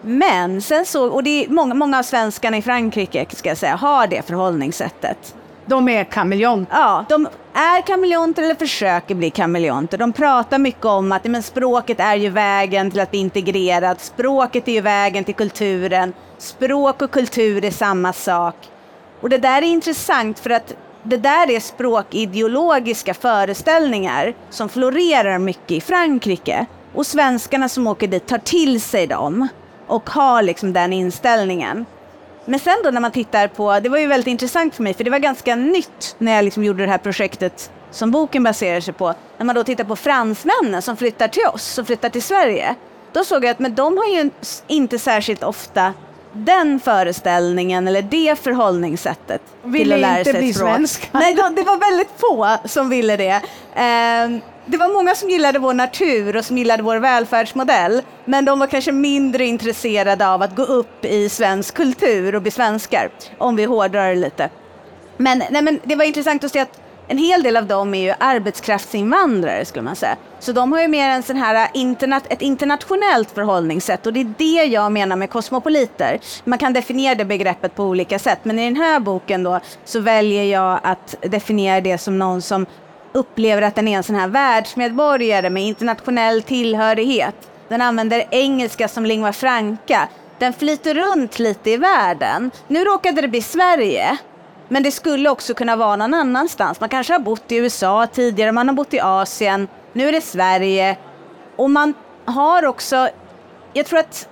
Men 0.01 0.61
sen 0.61 0.85
så, 0.85 1.09
och 1.09 1.23
det 1.23 1.45
är 1.45 1.49
många, 1.49 1.73
många 1.73 1.99
av 1.99 2.03
svenskarna 2.03 2.57
i 2.57 2.61
Frankrike 2.61 3.25
ska 3.29 3.49
jag 3.49 3.57
säga, 3.57 3.75
har 3.75 4.07
det 4.07 4.27
förhållningssättet. 4.27 5.35
De 5.65 5.89
är 5.89 6.03
kameleonter. 6.03 6.75
Ja, 6.77 7.05
de 7.09 7.27
är 7.53 7.81
kameleonter 7.81 8.43
eller 8.43 8.55
försöker 8.55 9.15
bli 9.15 9.29
kameleonter. 9.29 9.97
De 9.97 10.13
pratar 10.13 10.59
mycket 10.59 10.85
om 10.85 11.11
att 11.11 11.23
men 11.23 11.43
språket 11.43 11.99
är 11.99 12.15
ju 12.15 12.29
vägen 12.29 12.91
till 12.91 12.99
att 12.99 13.11
bli 13.11 13.19
integrerad. 13.19 13.99
Språket 13.99 14.67
är 14.67 14.71
ju 14.71 14.81
vägen 14.81 15.23
till 15.23 15.35
kulturen. 15.35 16.13
Språk 16.37 17.01
och 17.01 17.11
kultur 17.11 17.65
är 17.65 17.71
samma 17.71 18.13
sak. 18.13 18.55
Och 19.21 19.29
det 19.29 19.37
där 19.37 19.61
är 19.61 19.65
intressant 19.65 20.39
för 20.39 20.49
att 20.49 20.75
det 21.03 21.17
där 21.17 21.51
är 21.51 21.59
språkideologiska 21.59 23.13
föreställningar 23.13 24.33
som 24.49 24.69
florerar 24.69 25.39
mycket 25.39 25.71
i 25.71 25.81
Frankrike. 25.81 26.65
Och 26.93 27.05
svenskarna 27.05 27.69
som 27.69 27.87
åker 27.87 28.07
dit 28.07 28.27
tar 28.27 28.37
till 28.37 28.81
sig 28.81 29.07
dem 29.07 29.47
och 29.87 30.09
har 30.09 30.41
liksom 30.41 30.73
den 30.73 30.93
inställningen. 30.93 31.85
Men 32.45 32.59
sen 32.59 32.75
då 32.83 32.89
när 32.91 33.01
man 33.01 33.11
tittar 33.11 33.47
på, 33.47 33.79
det 33.79 33.89
var 33.89 33.97
ju 33.97 34.07
väldigt 34.07 34.27
intressant 34.27 34.75
för 34.75 34.83
mig 34.83 34.93
för 34.93 35.03
det 35.03 35.09
var 35.11 35.19
ganska 35.19 35.55
nytt 35.55 36.15
när 36.17 36.35
jag 36.35 36.45
liksom 36.45 36.63
gjorde 36.63 36.83
det 36.85 36.91
här 36.91 36.97
projektet 36.97 37.71
som 37.91 38.11
boken 38.11 38.43
baserar 38.43 38.79
sig 38.79 38.93
på. 38.93 39.13
När 39.37 39.45
man 39.45 39.55
då 39.55 39.63
tittar 39.63 39.83
på 39.83 39.95
fransmännen 39.95 40.81
som 40.81 40.97
flyttar 40.97 41.27
till 41.27 41.45
oss, 41.53 41.63
som 41.63 41.85
flyttar 41.85 42.09
till 42.09 42.23
Sverige. 42.23 42.75
Då 43.13 43.23
såg 43.23 43.45
jag 43.45 43.51
att 43.51 43.59
men 43.59 43.75
de 43.75 43.97
har 43.97 44.05
ju 44.05 44.29
inte 44.67 44.99
särskilt 44.99 45.43
ofta 45.43 45.93
den 46.33 46.79
föreställningen 46.79 47.87
eller 47.87 48.01
det 48.01 48.39
förhållningssättet 48.39 49.41
Ville 49.63 49.83
till 49.83 49.93
att 49.93 49.99
lära 49.99 50.19
inte 50.19 50.31
sig 50.31 50.49
ett 50.49 50.55
språk. 50.55 50.69
svenska. 50.69 51.07
Nej, 51.11 51.33
de, 51.35 51.55
det 51.55 51.63
var 51.63 51.77
väldigt 51.77 52.09
få 52.17 52.57
som 52.67 52.89
ville 52.89 53.17
det. 53.17 53.41
Ehm, 53.75 54.41
det 54.65 54.77
var 54.77 54.93
många 54.93 55.15
som 55.15 55.29
gillade 55.29 55.59
vår 55.59 55.73
natur 55.73 56.35
och 56.35 56.45
som 56.45 56.57
gillade 56.57 56.83
vår 56.83 56.97
välfärdsmodell. 56.97 58.01
Men 58.25 58.45
de 58.45 58.59
var 58.59 58.67
kanske 58.67 58.91
mindre 58.91 59.45
intresserade 59.45 60.27
av 60.27 60.41
att 60.41 60.55
gå 60.55 60.63
upp 60.63 61.05
i 61.05 61.29
svensk 61.29 61.73
kultur 61.75 62.35
och 62.35 62.41
bli 62.41 62.51
svenskar. 62.51 63.09
Om 63.37 63.55
vi 63.55 63.63
hårdrar 63.63 64.09
det 64.09 64.15
lite. 64.15 64.49
Men, 65.17 65.43
nej, 65.49 65.61
men 65.61 65.79
det 65.83 65.95
var 65.95 66.05
intressant 66.05 66.43
att 66.43 66.51
se 66.51 66.59
att 66.59 66.79
en 67.07 67.17
hel 67.17 67.43
del 67.43 67.57
av 67.57 67.65
dem 67.67 67.93
är 67.93 68.01
ju 68.01 68.13
arbetskraftsinvandrare 68.19 69.65
skulle 69.65 69.83
man 69.83 69.95
säga. 69.95 70.17
Så 70.39 70.51
de 70.51 70.71
har 70.71 70.81
ju 70.81 70.87
mer 70.87 71.09
en 71.09 71.23
sån 71.23 71.35
här 71.35 71.67
interna- 71.73 72.21
ett 72.29 72.41
internationellt 72.41 73.31
förhållningssätt 73.31 74.05
och 74.05 74.13
det 74.13 74.19
är 74.19 74.33
det 74.37 74.63
jag 74.63 74.91
menar 74.91 75.15
med 75.15 75.29
kosmopoliter. 75.29 76.19
Man 76.43 76.59
kan 76.59 76.73
definiera 76.73 77.15
det 77.15 77.25
begreppet 77.25 77.75
på 77.75 77.83
olika 77.83 78.19
sätt 78.19 78.39
men 78.43 78.59
i 78.59 78.65
den 78.65 78.75
här 78.75 78.99
boken 78.99 79.43
då 79.43 79.59
så 79.85 79.99
väljer 79.99 80.43
jag 80.43 80.79
att 80.83 81.15
definiera 81.21 81.81
det 81.81 81.97
som 81.97 82.19
någon 82.19 82.41
som 82.41 82.65
upplever 83.13 83.61
att 83.61 83.75
den 83.75 83.87
är 83.87 83.97
en 83.97 84.03
sån 84.03 84.15
här 84.15 84.27
världsmedborgare 84.27 85.49
med 85.49 85.63
internationell 85.63 86.43
tillhörighet. 86.43 87.35
Den 87.69 87.81
använder 87.81 88.25
engelska 88.31 88.87
som 88.87 89.05
lingua 89.05 89.33
franca. 89.33 90.07
Den 90.39 90.53
flyter 90.53 90.93
runt 90.93 91.39
lite 91.39 91.71
i 91.71 91.77
världen. 91.77 92.51
Nu 92.67 92.83
råkade 92.83 93.21
det 93.21 93.27
bli 93.27 93.41
Sverige. 93.41 94.17
Men 94.67 94.83
det 94.83 94.91
skulle 94.91 95.29
också 95.29 95.53
kunna 95.53 95.75
vara 95.75 95.95
någon 95.95 96.13
annanstans. 96.13 96.79
Man 96.79 96.89
kanske 96.89 97.13
har 97.13 97.19
bott 97.19 97.51
i 97.51 97.55
USA 97.55 98.07
tidigare, 98.07 98.51
man 98.51 98.67
har 98.67 98.75
bott 98.75 98.93
i 98.93 98.99
Asien. 98.99 99.67
Nu 99.93 100.07
är 100.07 100.11
det 100.11 100.21
Sverige. 100.21 100.97
Och 101.55 101.69
man 101.69 101.93
har 102.25 102.65
också, 102.65 103.09
jag 103.73 103.85
tror 103.85 103.99
att 103.99 104.27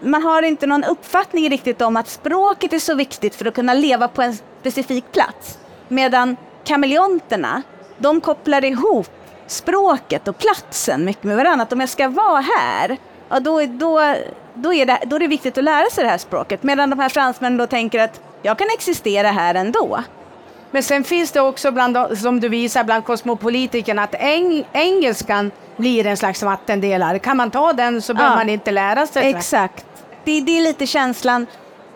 man 0.00 0.22
har 0.22 0.42
inte 0.42 0.66
någon 0.66 0.84
uppfattning 0.84 1.50
riktigt 1.50 1.82
om 1.82 1.96
att 1.96 2.08
språket 2.08 2.72
är 2.72 2.78
så 2.78 2.94
viktigt 2.94 3.34
för 3.34 3.46
att 3.46 3.54
kunna 3.54 3.74
leva 3.74 4.08
på 4.08 4.22
en 4.22 4.36
specifik 4.60 5.12
plats. 5.12 5.58
Medan 5.88 6.36
kameleonterna, 6.64 7.62
de 8.02 8.20
kopplar 8.20 8.64
ihop 8.64 9.08
språket 9.46 10.28
och 10.28 10.38
platsen 10.38 11.04
mycket 11.04 11.24
med 11.24 11.36
varandra. 11.36 11.62
Att 11.62 11.72
om 11.72 11.80
jag 11.80 11.88
ska 11.88 12.08
vara 12.08 12.40
här, 12.58 12.96
ja, 13.28 13.40
då, 13.40 13.60
då, 13.66 14.14
då, 14.54 14.74
är 14.74 14.86
det, 14.86 14.98
då 15.06 15.16
är 15.16 15.20
det 15.20 15.26
viktigt 15.26 15.58
att 15.58 15.64
lära 15.64 15.90
sig 15.90 16.04
det 16.04 16.10
här 16.10 16.18
språket. 16.18 16.62
Medan 16.62 16.90
de 16.90 16.98
här 16.98 17.08
fransmännen 17.08 17.58
då 17.58 17.66
tänker 17.66 17.98
att 17.98 18.20
jag 18.42 18.58
kan 18.58 18.68
existera 18.74 19.28
här 19.30 19.54
ändå. 19.54 20.02
Men 20.70 20.82
sen 20.82 21.04
finns 21.04 21.32
det 21.32 21.40
också, 21.40 21.70
bland, 21.70 22.18
som 22.18 22.40
du 22.40 22.48
visar, 22.48 22.84
bland 22.84 23.04
kosmopolitikerna 23.04 24.02
att 24.02 24.14
eng, 24.14 24.64
engelskan 24.72 25.50
blir 25.76 26.06
en 26.06 26.16
slags 26.16 26.42
vattendelare. 26.42 27.18
Kan 27.18 27.36
man 27.36 27.50
ta 27.50 27.72
den 27.72 28.02
så 28.02 28.14
behöver 28.14 28.34
Ja. 28.34 28.38
man 28.38 28.48
inte 28.48 28.70
lära 28.70 29.06
sig. 29.06 29.30
Exakt. 29.30 29.86
Det, 30.24 30.40
det 30.40 30.58
är 30.58 30.62
lite 30.62 30.86
känslan 30.86 31.46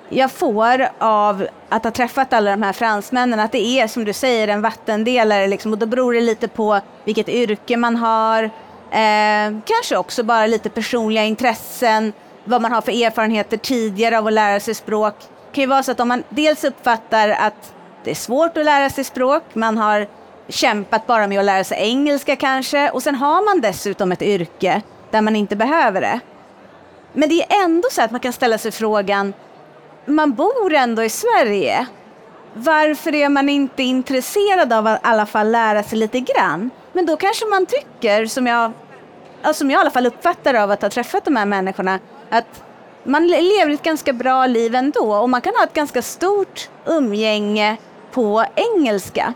jag 0.09 0.33
får 0.33 0.89
av 0.99 1.47
att 1.69 1.85
ha 1.85 1.91
träffat 1.91 2.33
alla 2.33 2.51
de 2.51 2.63
här 2.63 2.73
fransmännen, 2.73 3.41
att 3.41 3.53
det 3.53 3.81
är 3.81 3.87
som 3.87 4.05
du 4.05 4.13
säger 4.13 4.49
en 4.49 4.63
vattendelare 4.63 5.47
liksom, 5.47 5.73
och 5.73 5.79
då 5.79 5.87
beror 5.87 6.15
det 6.15 6.21
lite 6.21 6.49
på 6.49 6.81
vilket 7.05 7.29
yrke 7.29 7.77
man 7.77 7.97
har, 7.97 8.43
eh, 8.91 9.61
kanske 9.65 9.97
också 9.97 10.23
bara 10.23 10.47
lite 10.47 10.71
personliga 10.71 11.25
intressen, 11.25 12.13
vad 12.45 12.63
man 12.63 12.73
har 12.73 12.81
för 12.81 13.05
erfarenheter 13.05 13.57
tidigare 13.57 14.19
av 14.19 14.27
att 14.27 14.33
lära 14.33 14.61
sig 14.61 14.75
språk. 14.75 15.15
Det 15.19 15.55
kan 15.55 15.63
ju 15.63 15.69
vara 15.69 15.83
så 15.83 15.93
att 15.93 16.01
om 16.01 16.09
man 16.09 16.23
dels 16.29 16.65
uppfattar 16.65 17.29
att 17.29 17.75
det 18.05 18.11
är 18.11 18.15
svårt 18.15 18.57
att 18.57 18.65
lära 18.65 18.91
sig 18.91 19.05
språk, 19.05 19.43
man 19.53 19.79
har 19.79 20.07
kämpat 20.49 21.07
bara 21.07 21.27
med 21.27 21.39
att 21.39 21.45
lära 21.45 21.65
sig 21.65 21.79
engelska 21.81 22.37
kanske, 22.37 22.91
och 22.91 23.03
sen 23.03 23.15
har 23.15 23.45
man 23.45 23.61
dessutom 23.61 24.13
ett 24.13 24.23
yrke 24.23 24.83
där 25.11 25.21
man 25.21 25.37
inte 25.37 25.57
behöver 25.57 26.01
det. 26.01 26.21
Men 27.13 27.29
det 27.29 27.43
är 27.43 27.65
ändå 27.65 27.89
så 27.93 28.03
att 28.03 28.11
man 28.11 28.21
kan 28.21 28.33
ställa 28.33 28.59
sig 28.59 28.73
frågan, 28.73 29.33
man 30.07 30.35
bor 30.35 30.75
ändå 30.75 31.03
i 31.05 31.09
Sverige. 31.09 31.87
Varför 32.55 33.15
är 33.15 33.29
man 33.29 33.49
inte 33.49 33.83
intresserad 33.83 34.73
av 34.73 34.87
att 34.87 34.99
i 34.99 35.01
alla 35.03 35.27
fall 35.27 35.51
lära 35.51 35.83
sig 35.83 35.99
lite 35.99 36.21
grann? 36.21 36.71
Men 36.93 37.07
då 37.07 37.17
kanske 37.17 37.47
man 37.47 37.67
tycker, 37.67 38.27
som 38.27 38.47
jag, 38.47 38.73
som 39.55 39.71
jag 39.71 39.79
i 39.79 39.81
alla 39.81 39.91
fall 39.91 40.07
uppfattar 40.07 40.55
av 40.55 40.71
att 40.71 40.83
ha 40.83 40.91
träffat 40.91 41.25
de 41.25 41.37
här 41.37 41.47
människorna, 41.47 41.99
att 42.31 42.63
man 43.05 43.27
lever 43.27 43.71
ett 43.71 43.83
ganska 43.83 44.13
bra 44.13 44.47
liv 44.47 44.75
ändå 44.75 45.15
och 45.15 45.31
man 45.31 45.41
kan 45.41 45.55
ha 45.57 45.65
ett 45.65 45.73
ganska 45.73 46.03
stort 46.03 46.69
umgänge 46.87 47.77
på 48.13 48.45
engelska. 48.55 49.35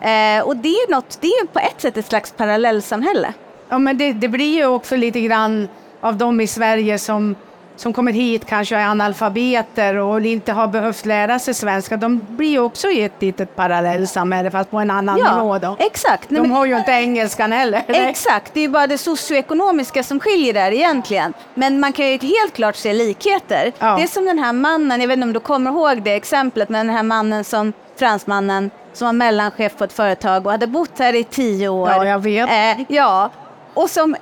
Eh, 0.00 0.46
och 0.46 0.56
det 0.56 0.68
är, 0.68 0.90
något, 0.90 1.18
det 1.20 1.26
är 1.26 1.46
på 1.46 1.58
ett 1.58 1.80
sätt 1.80 1.96
ett 1.96 2.06
slags 2.06 2.32
parallellsamhälle. 2.32 3.34
Ja, 3.68 3.78
men 3.78 3.98
det, 3.98 4.12
det 4.12 4.28
blir 4.28 4.56
ju 4.56 4.66
också 4.66 4.96
lite 4.96 5.20
grann 5.20 5.68
av 6.00 6.16
de 6.16 6.40
i 6.40 6.46
Sverige 6.46 6.98
som 6.98 7.36
som 7.80 7.92
kommer 7.92 8.12
hit 8.12 8.44
kanske 8.46 8.76
är 8.76 8.86
analfabeter 8.86 9.96
och 9.96 10.20
inte 10.20 10.52
har 10.52 10.66
behövt 10.66 11.06
lära 11.06 11.38
sig 11.38 11.54
svenska, 11.54 11.96
de 11.96 12.20
blir 12.28 12.58
också 12.60 12.88
i 12.88 13.02
ett 13.02 13.12
litet 13.22 13.56
parallellsamhälle 13.56 14.50
fast 14.50 14.70
på 14.70 14.78
en 14.78 14.90
annan 14.90 15.18
Ja, 15.18 15.34
nivå 15.36 15.58
då. 15.58 15.76
exakt. 15.78 16.30
Nej, 16.30 16.40
De 16.40 16.48
men- 16.48 16.56
har 16.56 16.66
ju 16.66 16.76
inte 16.78 16.90
engelskan 16.90 17.52
heller. 17.52 17.82
Exakt, 17.88 18.54
det 18.54 18.60
är 18.60 18.68
bara 18.68 18.86
det 18.86 18.98
socioekonomiska 18.98 20.02
som 20.02 20.20
skiljer 20.20 20.52
där 20.54 20.72
egentligen. 20.72 21.32
Men 21.54 21.80
man 21.80 21.92
kan 21.92 22.06
ju 22.06 22.18
helt 22.18 22.54
klart 22.54 22.76
se 22.76 22.92
likheter. 22.92 23.72
Ja. 23.78 23.96
Det 23.96 24.02
är 24.02 24.06
som 24.06 24.24
den 24.24 24.38
här 24.38 24.52
mannen, 24.52 25.00
jag 25.00 25.08
vet 25.08 25.16
inte 25.16 25.26
om 25.26 25.32
du 25.32 25.40
kommer 25.40 25.70
ihåg 25.70 26.02
det 26.02 26.14
exemplet, 26.14 26.68
men 26.68 26.86
den 26.86 26.96
här 26.96 27.02
mannen 27.02 27.44
som, 27.44 27.72
fransmannen, 27.98 28.70
som 28.92 29.06
var 29.06 29.12
mellanchef 29.12 29.76
på 29.76 29.84
ett 29.84 29.92
företag 29.92 30.46
och 30.46 30.52
hade 30.52 30.66
bott 30.66 30.98
här 30.98 31.14
i 31.14 31.24
tio 31.24 31.68
år. 31.68 31.88
Ja, 31.90 32.04
jag 32.04 32.18
vet. 32.18 32.50
Eh, 32.78 32.84
ja, 32.88 33.30
och 33.74 33.90
som 33.90 34.16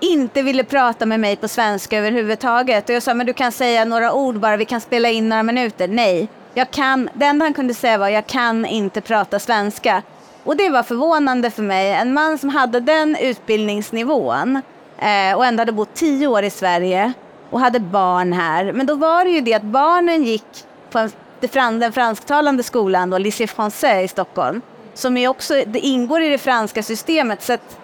inte 0.00 0.42
ville 0.42 0.64
prata 0.64 1.06
med 1.06 1.20
mig 1.20 1.36
på 1.36 1.48
svenska 1.48 1.98
överhuvudtaget. 1.98 2.88
Och 2.88 2.94
jag 2.94 3.02
sa, 3.02 3.14
men 3.14 3.26
du 3.26 3.32
kan 3.32 3.52
säga 3.52 3.84
några 3.84 4.12
ord 4.12 4.34
bara, 4.40 4.56
vi 4.56 4.64
kan 4.64 4.80
spela 4.80 5.08
in 5.10 5.28
några 5.28 5.42
minuter. 5.42 5.88
Nej, 5.88 6.28
jag 6.54 6.70
kan, 6.70 7.08
det 7.14 7.26
enda 7.26 7.44
han 7.44 7.54
kunde 7.54 7.74
säga 7.74 7.98
var, 7.98 8.08
jag 8.08 8.26
kan 8.26 8.66
inte 8.66 9.00
prata 9.00 9.38
svenska. 9.38 10.02
Och 10.44 10.56
det 10.56 10.70
var 10.70 10.82
förvånande 10.82 11.50
för 11.50 11.62
mig. 11.62 11.92
En 11.92 12.12
man 12.14 12.38
som 12.38 12.48
hade 12.48 12.80
den 12.80 13.16
utbildningsnivån 13.16 14.62
eh, 14.98 15.36
och 15.36 15.46
ändå 15.46 15.60
hade 15.60 15.72
bott 15.72 15.94
tio 15.94 16.26
år 16.26 16.42
i 16.42 16.50
Sverige 16.50 17.12
och 17.50 17.60
hade 17.60 17.80
barn 17.80 18.32
här. 18.32 18.72
Men 18.72 18.86
då 18.86 18.94
var 18.94 19.24
det 19.24 19.30
ju 19.30 19.40
det 19.40 19.54
att 19.54 19.62
barnen 19.62 20.24
gick 20.24 20.44
på 20.90 20.98
en- 20.98 21.78
den 21.80 21.92
fransktalande 21.92 22.62
skolan, 22.62 23.10
då, 23.10 23.18
Lycée 23.18 23.46
Français 23.46 24.02
i 24.02 24.08
Stockholm, 24.08 24.60
som 24.94 25.16
ju 25.16 25.28
också, 25.28 25.54
det 25.66 25.78
ingår 25.78 26.20
i 26.22 26.28
det 26.28 26.38
franska 26.38 26.82
systemet. 26.82 27.42
Så 27.42 27.52
att 27.52 27.78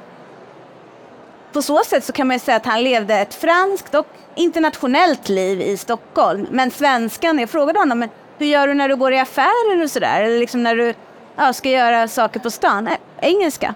på 1.53 1.63
så 1.63 1.85
sätt 1.85 2.05
så 2.05 2.13
kan 2.13 2.27
man 2.27 2.35
ju 2.37 2.41
säga 2.41 2.57
att 2.57 2.67
han 2.67 2.83
levde 2.85 3.15
ett 3.15 3.35
franskt 3.35 3.95
och 3.95 4.07
internationellt 4.35 5.29
liv 5.29 5.61
i 5.61 5.77
Stockholm. 5.77 6.47
Men 6.51 6.71
svenskan, 6.71 7.39
jag 7.39 7.51
frågade 7.51 7.79
honom, 7.79 7.99
men 7.99 8.09
hur 8.39 8.47
gör 8.47 8.67
du 8.69 8.75
när 8.75 8.89
du 8.89 8.97
går 8.97 9.13
i 9.13 9.19
affärer 9.19 9.83
och 9.83 9.91
sådär? 9.91 10.23
Eller 10.23 10.39
liksom 10.39 10.63
när 10.63 10.77
du 10.77 10.95
ja, 11.37 11.53
ska 11.53 11.69
göra 11.71 12.09
saker 12.09 12.41
på 12.41 12.51
stan? 12.51 12.85
Nej, 12.85 12.99
engelska. 13.21 13.75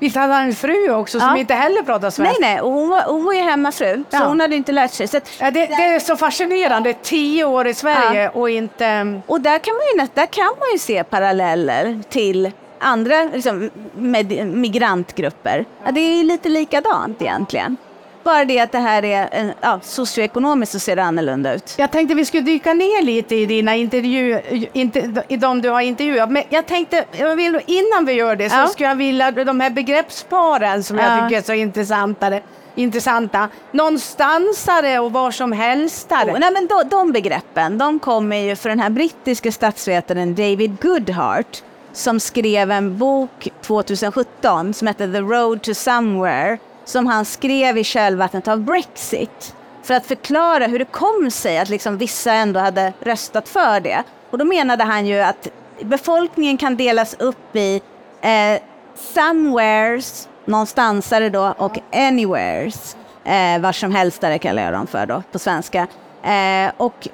Visst 0.00 0.16
hade 0.16 0.32
han 0.32 0.42
en 0.46 0.54
fru 0.54 0.90
också 0.90 1.20
som 1.20 1.28
Ja. 1.28 1.36
inte 1.36 1.54
heller 1.54 1.82
pratar 1.82 2.02
Nej, 2.02 2.12
svenska? 2.12 2.36
nej, 2.40 2.60
och 2.60 2.70
hon 2.72 2.88
var, 2.88 3.02
hon 3.02 3.24
var 3.24 3.32
ju 3.32 3.40
hemmafru, 3.40 4.04
så 4.10 4.16
Ja. 4.16 4.24
hon 4.26 4.40
hade 4.40 4.56
inte 4.56 4.72
lärt 4.72 4.92
sig. 4.92 5.08
Så 5.08 5.16
att, 5.16 5.30
Ja, 5.40 5.50
det, 5.50 5.66
det 5.66 5.72
är 5.74 6.00
så 6.00 6.16
fascinerande, 6.16 6.92
tio 7.02 7.44
år 7.44 7.66
i 7.66 7.74
Sverige 7.74 8.28
och 8.28 8.50
inte... 8.50 9.20
och 9.26 9.40
där 9.40 9.58
kan, 9.58 9.74
man 9.74 10.04
ju, 10.06 10.08
där 10.14 10.26
kan 10.26 10.44
man 10.46 10.68
ju 10.72 10.78
se 10.78 11.04
paralleller 11.04 12.00
till 12.10 12.50
andra 12.80 13.24
liksom, 13.24 13.70
med, 13.96 14.46
migrantgrupper. 14.48 15.64
Ja, 15.84 15.90
det 15.92 16.00
är 16.00 16.24
lite 16.24 16.48
likadant 16.48 17.22
egentligen. 17.22 17.76
Bara 18.24 18.44
det 18.44 18.60
att 18.60 18.72
det 18.72 18.78
här 18.78 19.04
är 19.04 19.28
en, 19.32 19.52
ja, 19.60 19.80
socioekonomiskt 19.82 20.72
så 20.72 20.78
ser 20.78 20.96
det 20.96 21.02
annorlunda 21.02 21.54
ut. 21.54 21.74
Jag 21.78 21.90
tänkte 21.90 22.14
vi 22.14 22.24
skulle 22.24 22.42
dyka 22.42 22.74
ner 22.74 23.02
lite 23.02 23.34
i 23.34 23.46
dina 23.46 23.76
intervjuer, 23.76 24.68
inte, 24.72 25.22
i 25.28 25.36
de 25.36 25.62
du 25.62 25.68
har 25.68 25.80
intervjuat. 25.80 26.30
Men 26.30 26.42
jag 26.48 26.66
tänkte, 26.66 27.04
jag 27.18 27.36
vill, 27.36 27.60
innan 27.66 28.04
vi 28.06 28.12
gör 28.12 28.36
det 28.36 28.50
så 28.50 28.56
Ja. 28.56 28.66
skulle 28.66 28.88
jag 28.88 28.96
vilja, 28.96 29.30
de 29.30 29.60
här 29.60 29.70
begreppsparen 29.70 30.82
som 30.84 30.98
jag 30.98 31.18
Ja. 31.18 31.22
tycker 31.28 31.38
är 31.38 31.42
så 31.42 31.52
intressantare, 31.52 32.42
intressanta. 32.74 33.48
Någonstansare 33.72 34.98
och 34.98 35.12
var 35.12 35.30
som 35.30 35.52
helstare. 35.52 36.32
Oh, 36.32 36.38
nej, 36.38 36.50
men 36.52 36.66
de, 36.66 36.88
de 36.88 37.12
begreppen 37.12 37.78
de 37.78 37.98
kommer 37.98 38.36
ju 38.36 38.56
från 38.56 38.70
den 38.70 38.80
här 38.80 38.90
brittiske 38.90 39.52
statsvetaren 39.52 40.34
David 40.34 40.76
Goodhart 40.82 41.62
som 41.92 42.20
skrev 42.20 42.70
en 42.70 42.98
bok 42.98 43.48
2017 43.62 44.74
som 44.74 44.86
hette 44.86 45.12
The 45.12 45.20
Road 45.20 45.62
to 45.62 45.74
Somewhere 45.74 46.58
som 46.84 47.06
han 47.06 47.24
skrev 47.24 47.78
i 47.78 47.84
kölvattnet 47.84 48.48
av 48.48 48.60
Brexit 48.60 49.54
för 49.82 49.94
att 49.94 50.06
förklara 50.06 50.66
hur 50.66 50.78
det 50.78 50.84
kom 50.84 51.30
sig 51.30 51.58
att 51.58 51.68
liksom 51.68 51.98
vissa 51.98 52.32
ändå 52.32 52.60
hade 52.60 52.92
röstat 53.00 53.48
för 53.48 53.80
det. 53.80 54.02
Och 54.30 54.38
då 54.38 54.44
menade 54.44 54.84
han 54.84 55.06
ju 55.06 55.20
att 55.20 55.48
befolkningen 55.82 56.56
kan 56.56 56.76
delas 56.76 57.14
upp 57.18 57.56
i 57.56 57.82
eh, 58.20 58.62
somewheres, 58.94 60.28
någonstansare 60.44 61.30
då, 61.30 61.54
och 61.58 61.78
anywheres, 61.92 62.96
eh, 63.24 63.60
var 63.60 63.72
som 63.72 63.94
helstare 63.94 64.38
kallar 64.38 64.62
jag 64.62 64.72
dem 64.72 64.86
för 64.86 65.06
då 65.06 65.22
på 65.32 65.38
svenska. 65.38 65.86
Eh, 66.22 66.72
och 66.76 67.08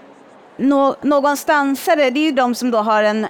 no 0.56 0.94
någonstansare, 1.02 2.10
det 2.10 2.20
är 2.20 2.24
ju 2.24 2.32
de 2.32 2.54
som 2.54 2.70
då 2.70 2.78
har 2.78 3.02
en 3.02 3.26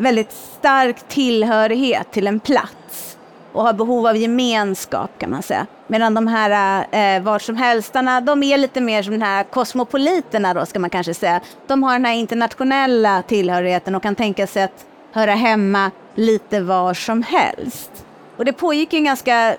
väldigt 0.00 0.32
stark 0.32 1.08
tillhörighet 1.08 2.12
till 2.12 2.26
en 2.26 2.40
plats 2.40 3.16
och 3.52 3.62
har 3.62 3.72
behov 3.72 4.06
av 4.06 4.16
gemenskap 4.16 5.10
kan 5.18 5.30
man 5.30 5.42
säga. 5.42 5.66
Medan 5.86 6.14
de 6.14 6.26
här 6.26 6.84
eh, 6.90 7.22
var 7.22 7.38
som 7.38 7.56
helstarna, 7.56 8.20
de 8.20 8.42
är 8.42 8.58
lite 8.58 8.80
mer 8.80 9.02
som 9.02 9.18
de 9.18 9.24
här 9.24 9.44
kosmopoliterna 9.44 10.54
då 10.54 10.66
ska 10.66 10.78
man 10.78 10.90
kanske 10.90 11.14
säga. 11.14 11.40
De 11.66 11.82
har 11.82 11.92
den 11.92 12.04
här 12.04 12.14
internationella 12.14 13.22
tillhörigheten 13.22 13.94
och 13.94 14.02
kan 14.02 14.14
tänka 14.14 14.46
sig 14.46 14.62
att 14.62 14.86
höra 15.12 15.34
hemma 15.34 15.90
lite 16.14 16.60
var 16.60 16.94
som 16.94 17.22
helst. 17.22 17.90
Och 18.36 18.44
det 18.44 18.52
pågick 18.52 18.92
en 18.92 19.04
ganska 19.04 19.56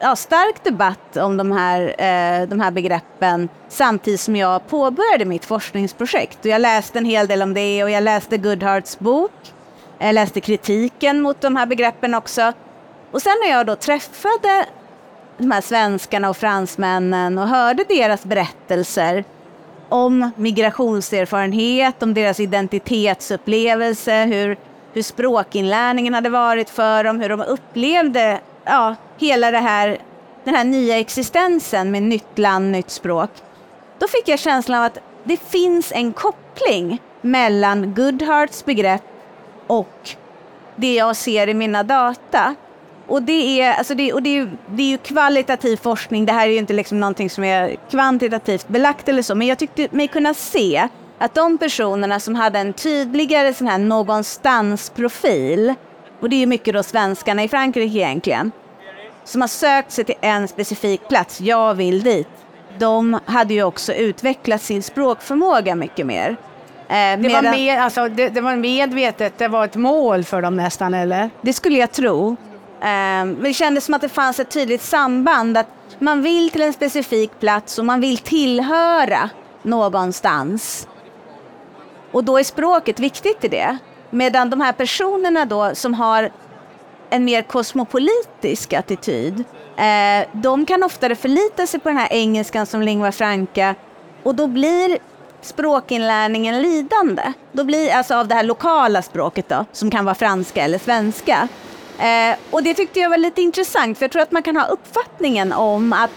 ja, 0.00 0.16
stark 0.16 0.64
debatt 0.64 1.16
om 1.16 1.36
de 1.36 1.52
här, 1.52 1.80
eh, 1.82 2.48
de 2.48 2.60
här 2.60 2.70
begreppen 2.70 3.48
samtidigt 3.68 4.20
som 4.20 4.36
jag 4.36 4.66
påbörjade 4.68 5.24
mitt 5.24 5.44
forskningsprojekt. 5.44 6.38
Och 6.40 6.46
jag 6.46 6.60
läste 6.60 6.98
en 6.98 7.04
hel 7.04 7.26
del 7.26 7.42
om 7.42 7.54
det 7.54 7.84
och 7.84 7.90
jag 7.90 8.02
läste 8.02 8.36
Goodharts 8.38 8.98
bok. 8.98 9.32
Jag 9.98 10.14
läste 10.14 10.40
kritiken 10.40 11.20
mot 11.20 11.40
de 11.40 11.56
här 11.56 11.66
begreppen 11.66 12.14
också. 12.14 12.52
Och 13.10 13.22
sen 13.22 13.34
när 13.44 13.50
jag 13.50 13.66
då 13.66 13.76
träffade 13.76 14.66
de 15.38 15.50
här 15.50 15.60
svenskarna 15.60 16.30
och 16.30 16.36
fransmännen 16.36 17.38
och 17.38 17.48
hörde 17.48 17.84
deras 17.88 18.24
berättelser 18.24 19.24
om 19.88 20.30
migrationserfarenhet, 20.36 22.02
om 22.02 22.14
deras 22.14 22.40
identitetsupplevelse, 22.40 24.24
hur, 24.24 24.56
hur 24.92 25.02
språkinlärningen 25.02 26.14
hade 26.14 26.28
varit 26.28 26.70
för 26.70 27.04
dem, 27.04 27.20
hur 27.20 27.28
de 27.28 27.40
upplevde 27.40 28.40
ja, 28.70 28.96
hela 29.18 29.50
det 29.50 29.58
här, 29.58 29.98
den 30.44 30.54
här 30.54 30.64
nya 30.64 30.98
existensen 30.98 31.90
med 31.90 32.02
nytt 32.02 32.38
land, 32.38 32.70
nytt 32.70 32.90
språk. 32.90 33.30
Då 33.98 34.08
fick 34.08 34.28
jag 34.28 34.38
känslan 34.38 34.78
av 34.78 34.84
att 34.84 34.98
det 35.24 35.36
finns 35.36 35.92
en 35.92 36.12
koppling 36.12 37.02
mellan 37.20 37.94
Goodharts 37.94 38.64
begrepp 38.64 39.02
och 39.66 40.10
det 40.76 40.94
jag 40.94 41.16
ser 41.16 41.48
i 41.48 41.54
mina 41.54 41.82
data. 41.82 42.54
Och 43.06 43.22
det 43.22 43.60
är, 43.60 43.72
alltså 43.72 43.94
det, 43.94 44.12
och 44.12 44.22
det 44.22 44.30
är, 44.30 44.34
ju, 44.34 44.48
det 44.66 44.82
är 44.82 44.86
ju 44.86 44.98
kvalitativ 44.98 45.76
forskning, 45.76 46.26
det 46.26 46.32
här 46.32 46.48
är 46.48 46.52
ju 46.52 46.58
inte 46.58 46.72
liksom 46.72 47.00
någonting 47.00 47.30
som 47.30 47.44
är 47.44 47.76
kvantitativt 47.90 48.68
belagt 48.68 49.08
eller 49.08 49.22
så, 49.22 49.34
men 49.34 49.46
jag 49.46 49.58
tyckte 49.58 49.88
mig 49.90 50.08
kunna 50.08 50.34
se 50.34 50.88
att 51.18 51.34
de 51.34 51.58
personerna 51.58 52.20
som 52.20 52.34
hade 52.34 52.58
en 52.58 52.72
tydligare 52.72 53.54
sån 53.54 53.66
här 53.66 53.78
någonstans-profil, 53.78 55.74
och 56.20 56.30
det 56.30 56.36
är 56.36 56.40
ju 56.40 56.46
mycket 56.46 56.74
då 56.74 56.82
svenskarna 56.82 57.44
i 57.44 57.48
Frankrike 57.48 57.98
egentligen, 57.98 58.52
som 59.24 59.40
har 59.40 59.48
sökt 59.48 59.92
sig 59.92 60.04
till 60.04 60.14
en 60.20 60.48
specifik 60.48 61.08
plats, 61.08 61.40
jag 61.40 61.74
vill 61.74 62.02
dit, 62.02 62.28
de 62.78 63.20
hade 63.24 63.54
ju 63.54 63.62
också 63.62 63.92
utvecklat 63.92 64.62
sin 64.62 64.82
språkförmåga 64.82 65.74
mycket 65.74 66.06
mer. 66.06 66.36
Eh, 66.88 67.20
Det 67.20 67.28
var, 67.28 67.42
med, 67.42 67.78
alltså, 67.78 68.08
det, 68.08 68.28
det 68.28 68.40
var 68.40 68.56
medvetet, 68.56 69.38
det 69.38 69.48
var 69.48 69.64
ett 69.64 69.76
mål 69.76 70.24
för 70.24 70.42
dem 70.42 70.56
nästan, 70.56 70.94
eller? 70.94 71.30
Det 71.40 71.52
skulle 71.52 71.78
jag 71.78 71.92
tro. 71.92 72.36
Men 72.80 73.42
det 73.42 73.54
kändes 73.54 73.84
som 73.84 73.94
att 73.94 74.00
det 74.00 74.08
fanns 74.08 74.40
ett 74.40 74.50
tydligt 74.50 74.82
samband. 74.82 75.56
Att 75.58 75.66
man 75.98 76.22
vill 76.22 76.50
till 76.50 76.62
en 76.62 76.72
specifik 76.72 77.40
plats 77.40 77.78
och 77.78 77.84
man 77.84 78.00
vill 78.00 78.18
tillhöra 78.18 79.30
någonstans. 79.62 80.88
Och 82.12 82.24
då 82.24 82.38
är 82.38 82.44
språket 82.44 83.00
viktigt 83.00 83.44
i 83.44 83.48
det. 83.48 83.78
Medan 84.10 84.50
de 84.50 84.60
här 84.60 84.72
personerna 84.72 85.44
då 85.44 85.74
som 85.74 85.94
har 85.94 86.30
en 87.10 87.24
mer 87.24 87.42
kosmopolitisk 87.42 88.72
attityd, 88.72 89.44
eh, 89.76 90.28
de 90.32 90.66
kan 90.66 90.82
oftare 90.82 91.16
förlita 91.16 91.66
sig 91.66 91.80
på 91.80 91.88
den 91.88 91.98
här 91.98 92.08
engelskan 92.10 92.66
som 92.66 92.82
lingua 92.82 93.12
franca 93.12 93.74
och 94.22 94.34
då 94.34 94.46
blir 94.46 94.98
språkinlärningen 95.42 96.62
lidande. 96.62 97.22
Då 97.52 97.64
blir 97.64 97.92
alltså 97.92 98.14
av 98.14 98.28
det 98.28 98.34
här 98.34 98.42
lokala 98.42 99.02
språket 99.02 99.48
då, 99.48 99.64
som 99.72 99.90
kan 99.90 100.04
vara 100.04 100.14
franska 100.14 100.62
eller 100.64 100.78
svenska. 100.78 101.48
Eh, 101.98 102.36
och 102.50 102.62
det 102.62 102.74
tyckte 102.74 103.00
jag 103.00 103.10
var 103.10 103.16
lite 103.16 103.42
intressant, 103.42 103.98
för 103.98 104.04
jag 104.04 104.12
tror 104.12 104.22
att 104.22 104.32
man 104.32 104.42
kan 104.42 104.56
ha 104.56 104.64
uppfattningen 104.66 105.52
om 105.52 105.92
att 105.92 106.10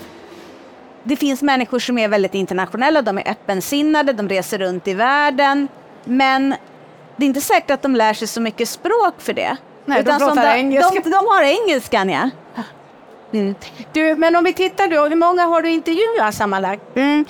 det 1.04 1.16
finns 1.16 1.42
människor 1.42 1.80
som 1.80 1.98
är 1.98 2.08
väldigt 2.08 2.34
internationella, 2.34 3.02
de 3.02 3.18
är 3.18 3.32
öppensinnade, 3.32 4.14
de 4.14 4.30
reser 4.30 4.58
runt 4.58 4.88
i 4.88 4.94
världen, 4.94 5.68
men 6.04 6.56
det 7.16 7.26
är 7.26 7.28
inte 7.28 7.42
säkert 7.42 7.72
att 7.72 7.82
de 7.82 7.96
lär 7.96 8.14
sig 8.14 8.28
så 8.28 8.42
mycket 8.42 8.70
språk 8.70 9.14
för 9.18 9.34
det. 9.34 9.58
Nej, 9.86 10.04
de 10.04 10.12
som 10.12 10.20
pratar 10.20 10.54
de, 10.54 10.60
engelska. 10.60 11.02
De, 11.04 11.10
de 11.10 11.16
har 11.16 11.44
engelskan, 11.44 12.10
ja. 12.10 12.30
Mm. 13.34 13.56
Du, 13.94 14.16
men 14.16 14.36
om 14.36 14.44
vi 14.44 14.54
tittar 14.54 14.88
då, 14.88 15.08
hur 15.08 15.16
många 15.16 15.46
har 15.46 15.62
du 15.62 15.70
intervjuat 15.70 16.36
sammanlagt? 16.36 16.82
Mm. 16.96 17.26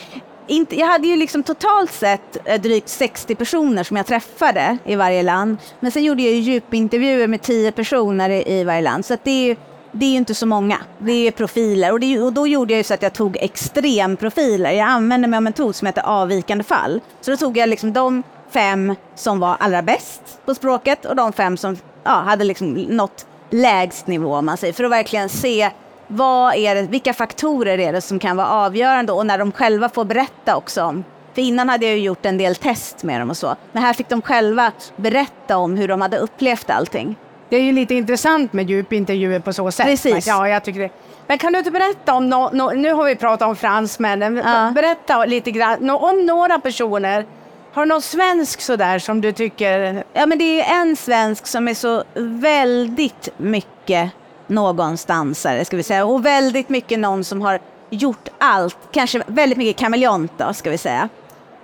Inte, 0.47 0.79
jag 0.79 0.87
hade 0.87 1.07
ju 1.07 1.15
liksom 1.15 1.43
totalt 1.43 1.91
sett 1.91 2.37
eh, 2.45 2.61
drygt 2.61 2.89
60 2.89 3.35
personer 3.35 3.83
som 3.83 3.97
jag 3.97 4.05
träffade 4.05 4.77
i 4.85 4.95
varje 4.95 5.23
land. 5.23 5.57
Men 5.79 5.91
sen 5.91 6.03
gjorde 6.03 6.21
jag 6.21 6.33
ju 6.33 6.39
djupintervjuer 6.39 7.27
med 7.27 7.41
10 7.41 7.71
personer 7.71 8.29
i, 8.29 8.59
i 8.59 8.63
varje 8.63 8.81
land. 8.81 9.05
Så 9.05 9.17
det 9.23 9.31
är 9.31 9.47
ju 9.47 9.55
det 9.95 10.05
är 10.05 10.15
inte 10.15 10.35
så 10.35 10.45
många. 10.45 10.77
Det 10.97 11.27
är 11.27 11.31
profiler 11.31 11.91
och, 11.91 11.99
det, 11.99 12.19
och 12.19 12.33
då 12.33 12.47
gjorde 12.47 12.73
jag 12.73 12.77
ju 12.77 12.83
så 12.83 12.93
att 12.93 13.01
jag 13.01 13.13
tog 13.13 13.37
extremprofiler. 13.37 14.71
Jag 14.71 14.87
använde 14.87 15.27
mig 15.27 15.37
av 15.37 15.39
en 15.39 15.43
metod 15.43 15.75
som 15.75 15.85
heter 15.85 16.01
avvikande 16.01 16.63
fall. 16.63 17.01
Så 17.21 17.31
då 17.31 17.37
tog 17.37 17.57
jag 17.57 17.69
liksom 17.69 17.93
de 17.93 18.23
fem 18.49 18.95
som 19.15 19.39
var 19.39 19.57
allra 19.59 19.81
bäst 19.81 20.21
på 20.45 20.55
språket 20.55 21.05
och 21.05 21.15
de 21.15 21.33
fem 21.33 21.57
som 21.57 21.77
ja, 22.03 22.11
hade 22.11 22.43
liksom 22.43 22.73
nått 22.73 23.25
lägst 23.49 24.07
nivå 24.07 24.35
om 24.35 24.45
man 24.45 24.57
säger, 24.57 24.73
för 24.73 24.83
att 24.83 24.91
verkligen 24.91 25.29
se 25.29 25.69
vad 26.07 26.55
är 26.55 26.75
det, 26.75 26.81
vilka 26.81 27.13
faktorer 27.13 27.77
är 27.79 27.93
det 27.93 28.01
som 28.01 28.19
kan 28.19 28.37
vara 28.37 28.47
avgörande 28.47 29.11
och 29.11 29.25
när 29.25 29.37
de 29.37 29.51
själva 29.51 29.89
får 29.89 30.05
berätta 30.05 30.55
också 30.55 30.83
om. 30.83 31.03
För 31.33 31.41
innan 31.41 31.69
hade 31.69 31.85
jag 31.85 31.97
ju 31.97 32.03
gjort 32.03 32.25
en 32.25 32.37
del 32.37 32.55
test 32.55 33.03
med 33.03 33.21
dem 33.21 33.29
och 33.29 33.37
så. 33.37 33.55
Men 33.71 33.83
här 33.83 33.93
fick 33.93 34.09
de 34.09 34.21
själva 34.21 34.71
berätta 34.95 35.57
om 35.57 35.77
hur 35.77 35.87
de 35.87 36.01
hade 36.01 36.17
upplevt 36.17 36.69
allting. 36.69 37.15
Det 37.49 37.55
är 37.57 37.61
ju 37.61 37.71
lite 37.71 37.95
intressant 37.95 38.53
med 38.53 38.69
djupintervjuer 38.69 39.39
på 39.39 39.53
så 39.53 39.71
sätt. 39.71 39.85
Precis. 39.85 40.27
Ja, 40.27 40.49
jag 40.49 40.63
tycker 40.63 40.79
det. 40.79 40.89
Men 41.27 41.37
kan 41.37 41.53
du 41.53 41.59
inte 41.59 41.71
berätta 41.71 42.13
om, 42.13 42.29
no, 42.29 42.49
no, 42.53 42.71
nu 42.75 42.93
har 42.93 43.03
vi 43.05 43.15
pratat 43.15 43.47
om 43.47 43.55
fransmännen, 43.55 44.41
Ja. 44.45 44.71
berätta 44.75 45.25
lite 45.25 45.51
grann 45.51 45.89
om 45.89 46.25
några 46.25 46.59
personer. 46.59 47.25
Har 47.73 47.85
du 47.85 47.89
någon 47.89 48.01
svensk 48.01 48.61
sådär 48.61 48.99
som 48.99 49.21
du 49.21 49.31
tycker, 49.31 50.03
Ja, 50.13 50.25
men 50.25 50.37
det 50.37 50.61
är 50.61 50.81
en 50.81 50.95
svensk 50.95 51.47
som 51.47 51.67
är 51.67 51.73
så 51.73 52.03
väldigt 52.15 53.29
mycket 53.37 54.11
någonstansare, 54.47 55.65
ska 55.65 55.77
vi 55.77 55.83
säga. 55.83 56.05
Och 56.05 56.25
väldigt 56.25 56.69
mycket 56.69 56.99
någon 56.99 57.23
som 57.23 57.41
har 57.41 57.59
gjort 57.89 58.29
allt. 58.37 58.77
Kanske 58.91 59.23
väldigt 59.27 59.57
mycket 59.57 59.77
kameleont 59.77 60.31
då, 60.37 60.53
ska 60.53 60.69
vi 60.69 60.77
säga. 60.77 61.09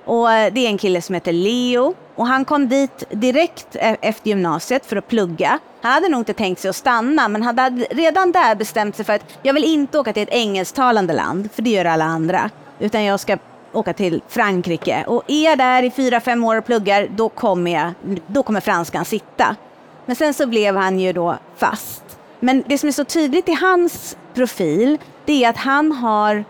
Och 0.06 0.32
eh, 0.32 0.54
det 0.54 0.66
är 0.66 0.70
en 0.70 0.78
kille 0.78 1.01
som 1.01 1.16
heter 1.16 1.34
Leo. 1.34 1.94
Och 2.16 2.28
han 2.28 2.46
kom 2.46 2.70
dit 2.70 3.04
direkt 3.10 3.75
e-, 3.75 3.98
efter 4.01 4.30
gymnasiet 4.30 4.86
för 4.86 4.96
att 4.96 5.08
plugga. 5.08 5.60
Han 5.82 5.92
hade 5.92 6.10
nog 6.10 6.22
inte 6.22 6.34
tänkt 6.34 6.62
sig 6.62 6.70
att 6.70 6.75
stanna, 6.75 7.28
men 7.28 7.44
han 7.44 7.60
hade 7.60 7.88
redan 7.92 8.32
där 8.32 8.56
bestämt 8.56 8.96
sig 8.96 9.06
för 9.06 9.13
att 9.13 9.38
jag 9.42 9.54
vill 9.54 9.63
inte 9.63 10.00
åka 10.00 10.13
till 10.13 10.24
ett 10.24 10.30
engelsktalande 10.30 11.13
land, 11.13 11.50
för 11.54 11.62
det 11.62 11.70
gör 11.70 11.86
alla 11.86 12.06
andra. 12.06 12.50
Utan 12.80 13.04
jag 13.04 13.20
ska 13.20 13.38
åka 13.74 13.94
till 13.94 14.22
Frankrike. 14.28 15.04
Och 15.08 15.24
är 15.28 15.46
jag 15.46 15.58
där 15.58 15.84
i 15.84 15.92
fyra, 15.92 16.20
fem 16.20 16.44
år 16.44 16.56
och 16.56 16.66
pluggar, 16.66 17.08
då 17.16 17.30
kommer, 17.30 17.72
jag, 17.72 17.94
då 18.28 18.44
kommer 18.44 18.60
franskan 18.60 19.06
sitta. 19.06 19.56
Men 20.06 20.16
sen 20.16 20.34
så 20.34 20.48
blev 20.48 20.76
han 20.76 21.00
ju 21.00 21.14
då 21.14 21.38
fast. 21.58 22.04
Men 22.40 22.64
det 22.68 22.78
som 22.78 22.88
är 22.90 22.94
så 22.94 23.04
tydligt 23.04 23.50
i 23.50 23.54
hans 23.54 24.18
profil, 24.34 24.98
det 25.26 25.44
är 25.44 25.50
att 25.50 25.58
han 25.58 25.92
har, 25.92 26.44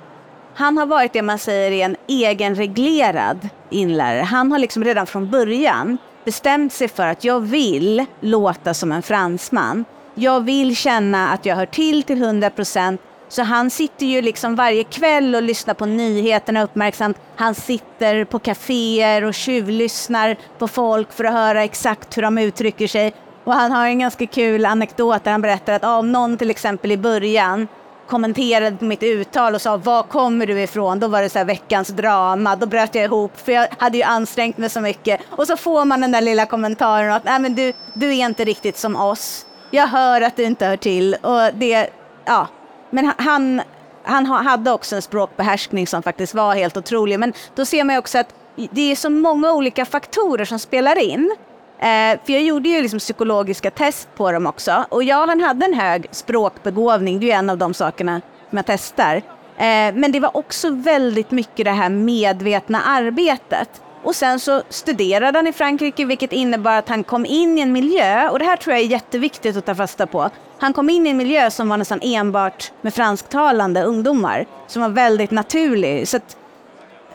han 0.56 0.78
har 0.78 0.86
varit 0.86 1.14
det 1.14 1.22
man 1.22 1.40
säger 1.40 1.72
är 1.72 1.86
en 1.86 1.96
egenreglerad 2.08 3.50
inlärare. 3.70 4.24
Han 4.24 4.52
har 4.52 4.60
liksom 4.60 4.84
redan 4.84 5.08
från 5.08 5.30
början 5.30 5.98
bestämt 6.26 6.74
sig 6.74 6.88
för 6.88 7.08
att 7.08 7.24
jag 7.24 7.40
vill 7.40 8.06
låta 8.20 8.74
som 8.74 8.92
en 8.92 9.02
fransman. 9.02 9.86
Jag 10.16 10.42
vill 10.42 10.76
känna 10.76 11.30
att 11.30 11.46
jag 11.46 11.56
hör 11.56 11.66
till 11.66 12.04
till 12.04 12.24
100 12.24 12.50
procent. 12.50 13.02
Så 13.30 13.44
han 13.44 13.70
sitter 13.70 14.06
ju 14.06 14.22
liksom 14.22 14.56
varje 14.56 14.84
kväll 14.84 15.36
och 15.36 15.42
lyssnar 15.42 15.74
på 15.74 15.86
nyheterna 15.86 16.64
uppmärksamt. 16.64 17.18
Han 17.36 17.56
sitter 17.56 18.26
på 18.26 18.40
kaféer 18.40 19.24
och 19.24 19.34
tjuvlyssnar 19.34 20.38
på 20.58 20.68
folk 20.68 21.14
för 21.14 21.24
att 21.24 21.34
höra 21.34 21.64
exakt 21.64 22.18
hur 22.18 22.22
de 22.22 22.38
uttrycker 22.38 22.88
sig. 22.88 23.14
Och 23.44 23.54
han 23.54 23.72
har 23.72 23.86
en 23.86 24.00
ganska 24.00 24.28
kul 24.28 24.66
anekdot 24.66 25.24
där 25.24 25.32
han 25.32 25.42
berättar 25.42 25.74
att 25.74 25.84
om 25.84 26.12
någon 26.12 26.38
till 26.38 26.50
exempel 26.50 26.92
i 26.92 26.98
början 26.98 27.68
kommenterade 28.08 28.78
på 28.78 28.86
mitt 28.86 29.04
uttal 29.04 29.56
och 29.56 29.62
sa 29.62 29.78
var 29.78 30.04
kommer 30.04 30.46
du 30.46 30.62
ifrån? 30.62 31.00
Då 31.00 31.08
var 31.08 31.22
det 31.22 31.30
så 31.30 31.38
här 31.38 31.46
veckans 31.46 31.88
drama. 31.88 32.56
Då 32.56 32.66
bröt 32.66 32.96
jag 32.96 33.06
ihop 33.06 33.32
för 33.40 33.52
jag 33.52 33.68
hade 33.78 33.98
ju 33.98 34.04
ansträngt 34.04 34.58
mig 34.58 34.70
så 34.70 34.82
mycket. 34.82 35.22
Och 35.30 35.48
så 35.48 35.58
får 35.58 35.86
man 35.86 36.02
den 36.02 36.12
där 36.12 36.22
lilla 36.22 36.46
kommentaren 36.46 37.12
att 37.12 37.24
Nej, 37.24 37.40
men 37.40 37.56
du, 37.56 37.74
du 37.94 38.08
är 38.08 38.26
inte 38.26 38.46
riktigt 38.46 38.78
som 38.78 38.96
oss. 38.96 39.46
Jag 39.72 39.88
hör 39.88 40.22
att 40.22 40.36
du 40.36 40.44
inte 40.44 40.66
hör 40.66 40.78
till. 40.78 41.16
Och 41.22 41.54
det, 41.54 41.90
ja. 42.26 42.48
Men 42.90 43.12
han, 43.18 43.62
han 44.04 44.26
hade 44.26 44.72
också 44.72 44.96
en 44.96 45.02
språkbehärskning 45.02 45.88
som 45.88 46.04
faktiskt 46.04 46.34
var 46.34 46.56
helt 46.56 46.78
otrolig. 46.78 47.20
Men 47.20 47.34
då 47.56 47.66
ser 47.66 47.84
man 47.84 47.96
ju 47.96 48.00
också 48.00 48.18
att 48.18 48.34
det 48.72 48.92
är 48.92 48.96
så 48.96 49.10
många 49.10 49.54
olika 49.54 49.86
faktorer 49.86 50.46
som 50.46 50.60
spelar 50.60 51.00
in. 51.00 51.36
Eh, 51.80 52.20
för 52.26 52.34
jag 52.34 52.42
gjorde 52.42 52.70
ju 52.70 52.82
liksom 52.82 53.00
psykologiska 53.00 53.72
test 53.72 54.10
på 54.16 54.32
dem 54.32 54.46
också. 54.48 54.86
Och 54.90 55.04
ja, 55.04 55.26
han 55.26 55.42
hade 55.42 55.66
en 55.66 55.74
hög 55.74 56.08
språkbegåvning. 56.12 57.20
Det 57.20 57.26
är 57.26 57.28
ju 57.28 57.34
en 57.34 57.50
av 57.50 57.58
de 57.58 57.74
sakerna 57.74 58.22
som 58.50 58.58
jag 58.58 58.66
testar. 58.66 59.16
Eh, 59.16 59.94
men 59.94 60.12
det 60.12 60.20
var 60.20 60.38
också 60.38 60.70
väldigt 60.70 61.32
mycket 61.32 61.66
det 61.66 61.72
här 61.72 61.90
medvetna 61.90 62.82
arbetet. 62.82 63.82
Och 64.04 64.16
sen 64.16 64.40
så 64.40 64.62
studerade 64.70 65.38
han 65.38 65.48
i 65.48 65.54
Frankrike, 65.54 66.06
vilket 66.06 66.34
innebar 66.34 66.74
att 66.74 66.90
han 66.90 67.04
kom 67.04 67.26
in 67.26 67.58
i 67.58 67.62
en 67.62 67.72
miljö, 67.72 68.30
och 68.30 68.40
det 68.40 68.46
här 68.46 68.58
tror 68.58 68.76
jag 68.76 68.84
är 68.84 68.88
jätteviktigt 68.88 69.58
att 69.58 69.66
ta 69.66 69.76
fasta 69.76 70.08
på. 70.08 70.30
Han 70.60 70.74
kom 70.74 70.90
in 70.90 71.08
i 71.08 71.10
en 71.10 71.18
miljö 71.18 71.52
som 71.52 71.70
var 71.70 71.78
nästan 71.78 72.00
enbart 72.02 72.72
med 72.82 72.94
fransktalande 72.94 73.84
ungdomar, 73.84 74.46
som 74.68 74.82
var 74.82 74.90
väldigt 74.90 75.32
naturlig. 75.32 76.08
Så 76.08 76.18
att 76.18 76.38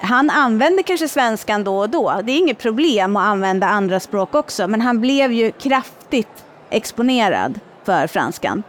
han 0.01 0.31
använde 0.31 0.83
kanske 0.83 1.09
svenskan 1.09 1.65
då 1.65 1.79
och 1.79 1.91
då. 1.91 2.21
Det 2.25 2.33
är 2.33 2.39
inget 2.39 2.59
problem 2.59 3.17
att 3.17 3.27
använda 3.27 3.67
andra 3.67 4.01
språk 4.01 4.35
också, 4.35 4.69
men 4.69 4.81
han 4.81 5.01
blev 5.01 5.33
ju 5.33 5.53
kraftigt 5.53 6.45
exponerad 6.71 7.61
för 7.85 8.07
franskan. 8.07 8.63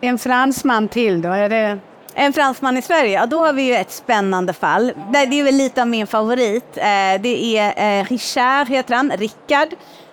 en 0.00 0.18
fransman 0.18 0.88
till 0.88 1.22
då? 1.22 1.28
Är 1.28 1.48
det, 1.48 1.78
en 2.20 2.32
fransman 2.32 2.76
i 2.76 2.82
Sverige, 2.82 3.12
ja, 3.12 3.26
då 3.26 3.38
har 3.38 3.52
vi 3.52 3.62
ju 3.62 3.74
ett 3.74 3.90
spännande 3.90 4.52
fall. 4.52 4.92
Det 5.12 5.18
är 5.18 5.44
väl 5.44 5.54
lite 5.54 5.82
av 5.82 5.88
min 5.88 6.06
favorit. 6.06 6.76
Eh, 6.76 7.20
det 7.20 7.58
är 7.58 8.00
eh, 8.00 8.04
Richard, 8.04 8.68
heter 8.68 8.94
han, 8.94 9.10
Rickard. 9.10 9.68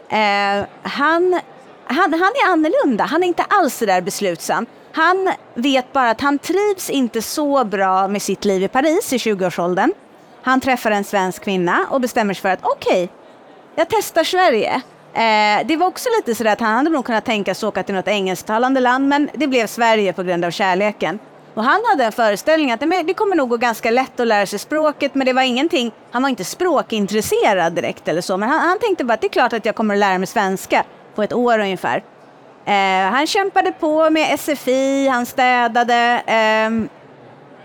Eh, 0.10 0.66
han, 0.82 1.40
han, 1.86 2.14
han 2.14 2.14
är 2.14 2.52
annorlunda, 2.52 3.04
han 3.04 3.24
är 3.24 3.28
inte 3.28 3.44
alls 3.44 3.78
så 3.78 3.86
där 3.86 4.02
beslutsam. 4.02 4.66
Han 4.92 5.34
vet 5.54 5.94
bara 5.94 6.10
att 6.10 6.22
han 6.22 6.40
trivs 6.40 6.90
inte 6.90 7.22
så 7.22 7.64
bra 7.64 8.08
med 8.08 8.22
sitt 8.22 8.46
liv 8.46 8.64
i 8.64 8.68
Paris 8.68 9.14
i 9.14 9.18
20-årsåldern. 9.18 9.94
Han 10.42 10.62
träffar 10.62 10.92
en 10.92 11.04
svensk 11.04 11.44
kvinna 11.44 11.88
och 11.90 12.02
bestämmer 12.02 12.34
sig 12.34 12.42
för 12.42 12.50
att 12.50 12.60
okej, 12.62 13.10
jag 13.76 13.88
testar 13.90 14.24
Sverige. 14.24 14.82
Eh, 15.14 15.68
det 15.68 15.78
var 15.78 15.88
också 15.88 16.10
lite 16.18 16.36
sådär 16.36 16.52
att 16.52 16.60
han 16.60 16.76
hade 16.76 16.90
nog 16.90 17.06
kunnat 17.06 17.26
tänka 17.26 17.56
sig 17.56 17.70
åka 17.70 17.84
till 17.84 17.96
något 17.96 18.08
engelsktalande 18.08 18.80
land, 18.80 19.08
men 19.08 19.30
det 19.34 19.48
blev 19.48 19.68
Sverige 19.68 20.14
på 20.14 20.24
grund 20.24 20.46
av 20.46 20.52
kärleken. 20.52 21.20
Och 21.56 21.64
han 21.64 21.82
hade 21.86 22.04
en 22.04 22.12
föreställning 22.12 22.72
att 22.72 22.80
det 22.80 23.14
kommer 23.14 23.36
nog 23.36 23.50
gå 23.50 23.58
ganska 23.58 23.92
lätt 23.92 24.20
att 24.20 24.28
lära 24.28 24.46
sig 24.46 24.60
språket, 24.60 25.16
men 25.16 25.26
det 25.26 25.34
var 25.34 25.42
ingenting, 25.42 25.92
han 26.12 26.22
var 26.22 26.30
inte 26.30 26.44
språkintresserad 26.44 27.74
direkt 27.74 28.08
eller 28.08 28.22
så, 28.22 28.38
men 28.38 28.50
han, 28.50 28.60
han 28.60 28.80
tänkte 28.80 29.06
bara 29.06 29.14
att 29.14 29.22
det 29.22 29.28
är 29.28 29.30
klart 29.30 29.54
att 29.54 29.66
jag 29.66 29.76
kommer 29.76 29.94
att 29.94 30.00
lära 30.00 30.18
mig 30.18 30.28
svenska 30.28 30.84
på 31.16 31.24
ett 31.24 31.34
år 31.34 31.60
ungefär. 31.60 32.04
Eh, 32.66 33.12
han 33.12 33.28
kämpade 33.28 33.72
på 33.72 34.10
med 34.10 34.40
SFI, 34.40 35.08
han 35.08 35.26
städade, 35.26 36.24
eh, 36.26 36.88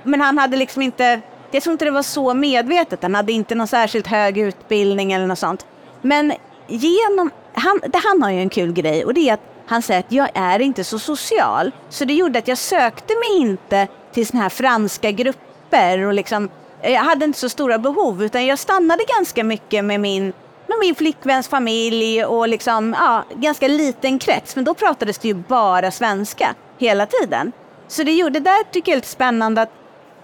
men 0.02 0.20
han 0.20 0.38
hade 0.38 0.56
liksom 0.56 0.82
inte, 0.82 1.20
jag 1.50 1.62
tror 1.62 1.72
inte 1.72 1.84
det 1.84 1.90
var 1.90 2.02
så 2.02 2.34
medvetet, 2.34 3.02
han 3.02 3.14
hade 3.14 3.32
inte 3.32 3.54
någon 3.54 3.68
särskilt 3.68 4.06
hög 4.06 4.38
utbildning 4.38 5.12
eller 5.12 5.26
något 5.26 5.38
sånt. 5.38 5.66
Men 6.02 6.32
genom, 6.66 7.30
han, 7.52 7.80
det, 7.86 8.00
han 8.04 8.22
har 8.22 8.30
ju 8.30 8.40
en 8.40 8.50
kul 8.50 8.72
grej 8.72 9.04
och 9.04 9.14
det 9.14 9.28
är 9.28 9.34
att 9.34 9.49
han 9.70 9.82
säger 9.82 10.00
att 10.00 10.12
jag 10.12 10.28
är 10.34 10.58
inte 10.58 10.84
så 10.84 10.98
social. 10.98 11.72
Så 11.88 12.04
det 12.04 12.14
gjorde 12.14 12.38
att 12.38 12.48
jag 12.48 12.58
sökte 12.58 13.14
mig 13.14 13.40
inte 13.40 13.88
till 14.12 14.26
såna 14.26 14.42
här 14.42 14.48
franska 14.48 15.10
grupper 15.10 15.98
och 15.98 16.14
liksom, 16.14 16.48
jag 16.82 17.00
hade 17.00 17.24
inte 17.24 17.38
så 17.38 17.48
stora 17.48 17.78
behov 17.78 18.24
utan 18.24 18.46
jag 18.46 18.58
stannade 18.58 19.04
ganska 19.16 19.44
mycket 19.44 19.84
med 19.84 20.00
min 20.00 20.32
med 20.66 20.78
min 20.80 20.94
flickväns 20.94 21.48
familj 21.48 22.24
och 22.24 22.48
liksom, 22.48 22.96
ja, 22.98 23.24
ganska 23.34 23.68
liten 23.68 24.18
krets. 24.18 24.56
Men 24.56 24.64
då 24.64 24.74
pratades 24.74 25.18
det 25.18 25.28
ju 25.28 25.34
bara 25.34 25.90
svenska 25.90 26.54
hela 26.78 27.06
tiden. 27.06 27.52
Så 27.88 28.02
det 28.02 28.12
gjorde, 28.12 28.40
det 28.40 28.50
där 28.50 28.72
tycker 28.72 28.92
jag 28.92 28.96
är 28.96 29.00
lite 29.00 29.08
spännande 29.08 29.62
att 29.62 29.72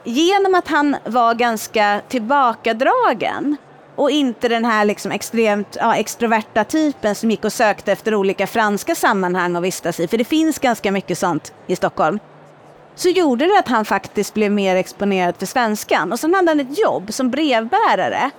genom 0.05 0.55
att 0.55 0.69
han 0.69 0.97
var 1.05 1.35
ganska 1.35 2.01
tillbakadragen 2.09 3.57
och 3.97 4.11
inte 4.11 4.49
den 4.49 4.65
här 4.65 4.85
liksom 4.85 5.13
extremt 5.13 5.77
ja, 5.81 5.97
extroverta 5.97 6.65
typen 6.65 7.15
som 7.15 7.31
gick 7.31 7.45
och 7.45 7.53
sökte 7.53 7.93
efter 7.93 8.15
olika 8.15 8.47
franska 8.47 8.95
sammanhang 8.95 9.57
att 9.57 9.63
vistas 9.63 10.01
i, 10.01 10.09
för 10.09 10.19
det 10.19 10.25
finns 10.25 10.59
ganska 10.59 10.93
mycket 10.93 11.19
sånt 11.19 11.53
i 11.67 11.77
Stockholm, 11.77 12.19
så 12.95 13.09
gjorde 13.09 13.47
det 13.47 13.59
att 13.59 13.69
han 13.69 13.85
faktiskt 13.85 14.35
blev 14.35 14.53
mer 14.53 14.77
exponerad 14.77 15.37
för 15.37 15.47
svenskan. 15.47 16.13
Och 16.13 16.21
sen 16.21 16.35
hade 16.35 16.51
han 16.51 16.61
ett 16.61 16.79
jobb 16.79 17.13
som 17.13 17.31
brevbärare. 17.31 18.31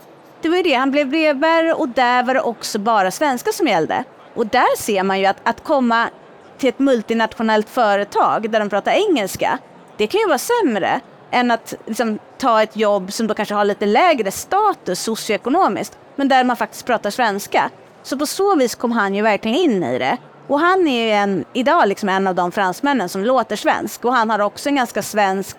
Det 0.41 0.49
var 0.49 0.57
ju 0.57 0.63
det, 0.63 0.73
han 0.73 0.91
blev 0.91 1.09
brevbärare 1.09 1.73
och 1.73 1.89
där 1.89 2.23
var 2.23 2.33
det 2.33 2.41
också 2.41 2.79
bara 2.79 3.11
svenska 3.11 3.51
som 3.51 3.67
gällde. 3.67 4.03
Och 4.35 4.47
där 4.47 4.77
ser 4.77 5.03
man 5.03 5.19
ju 5.19 5.25
att, 5.25 5.37
att 5.43 5.63
komma 5.63 6.09
till 6.57 6.69
ett 6.69 6.79
multinationellt 6.79 7.69
företag 7.69 8.49
där 8.51 8.59
de 8.59 8.69
pratar 8.69 8.91
engelska, 8.91 9.57
det 9.97 10.07
kan 10.07 10.21
ju 10.21 10.27
vara 10.27 10.37
sämre 10.37 11.01
än 11.31 11.51
att 11.51 11.73
liksom, 11.85 12.19
ta 12.37 12.63
ett 12.63 12.75
jobb 12.75 13.13
som 13.13 13.27
då 13.27 13.33
kanske 13.33 13.55
har 13.55 13.65
lite 13.65 13.85
lägre 13.85 14.31
status 14.31 14.99
socioekonomiskt, 14.99 15.97
men 16.15 16.27
där 16.27 16.43
man 16.43 16.57
faktiskt 16.57 16.85
pratar 16.85 17.09
svenska. 17.09 17.69
Så 18.03 18.17
på 18.17 18.25
så 18.25 18.55
vis 18.55 18.75
kom 18.75 18.91
han 18.91 19.15
ju 19.15 19.21
verkligen 19.21 19.57
in 19.57 19.83
i 19.83 19.99
det. 19.99 20.17
Och 20.47 20.59
han 20.59 20.87
är 20.87 21.05
ju 21.05 21.11
en, 21.11 21.45
idag 21.53 21.87
liksom 21.87 22.09
en 22.09 22.27
av 22.27 22.35
de 22.35 22.51
fransmännen 22.51 23.09
som 23.09 23.23
låter 23.23 23.55
svensk 23.55 24.05
och 24.05 24.13
han 24.13 24.29
har 24.29 24.39
också 24.39 24.69
en 24.69 24.75
ganska 24.75 25.01
svensk 25.01 25.57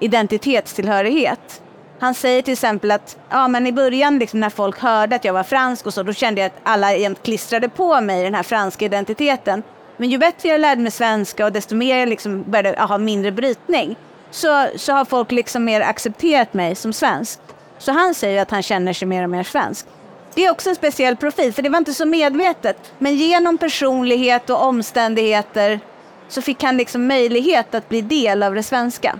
identitetstillhörighet. 0.00 1.62
Han 2.00 2.14
säger 2.14 2.42
till 2.42 2.52
exempel 2.52 2.90
att 2.90 3.18
ja, 3.30 3.48
men 3.48 3.66
i 3.66 3.72
början 3.72 4.18
liksom 4.18 4.40
när 4.40 4.50
folk 4.50 4.78
hörde 4.78 5.16
att 5.16 5.24
jag 5.24 5.32
var 5.32 5.42
fransk 5.42 5.86
och 5.86 5.94
så, 5.94 6.02
då 6.02 6.12
kände 6.12 6.40
jag 6.40 6.46
att 6.46 6.60
alla 6.62 6.94
jämt 6.94 7.22
klistrade 7.22 7.68
på 7.68 8.00
mig 8.00 8.22
den 8.22 8.34
här 8.34 8.42
franska 8.42 8.84
identiteten. 8.84 9.62
Men 9.96 10.08
ju 10.08 10.18
bättre 10.18 10.48
jag 10.48 10.60
lärde 10.60 10.80
mig 10.80 10.92
svenska 10.92 11.44
och 11.44 11.52
desto 11.52 11.74
mer 11.74 11.98
jag 11.98 12.08
liksom 12.08 12.42
började 12.42 12.82
ha 12.82 12.98
mindre 12.98 13.32
brytning 13.32 13.96
så, 14.30 14.68
så 14.76 14.92
har 14.92 15.04
folk 15.04 15.32
liksom 15.32 15.64
mer 15.64 15.80
accepterat 15.80 16.54
mig 16.54 16.74
som 16.74 16.92
svensk. 16.92 17.38
Så 17.78 17.92
han 17.92 18.14
säger 18.14 18.42
att 18.42 18.50
han 18.50 18.62
känner 18.62 18.92
sig 18.92 19.08
mer 19.08 19.22
och 19.22 19.30
mer 19.30 19.42
svensk. 19.42 19.86
Det 20.34 20.44
är 20.44 20.50
också 20.50 20.68
en 20.68 20.76
speciell 20.76 21.16
profil, 21.16 21.52
för 21.52 21.62
det 21.62 21.68
var 21.68 21.78
inte 21.78 21.94
så 21.94 22.06
medvetet. 22.06 22.92
Men 22.98 23.14
genom 23.14 23.58
personlighet 23.58 24.50
och 24.50 24.62
omständigheter 24.62 25.80
så 26.28 26.42
fick 26.42 26.62
han 26.62 26.76
liksom 26.76 27.06
möjlighet 27.06 27.74
att 27.74 27.88
bli 27.88 28.00
del 28.00 28.42
av 28.42 28.54
det 28.54 28.62
svenska. 28.62 29.18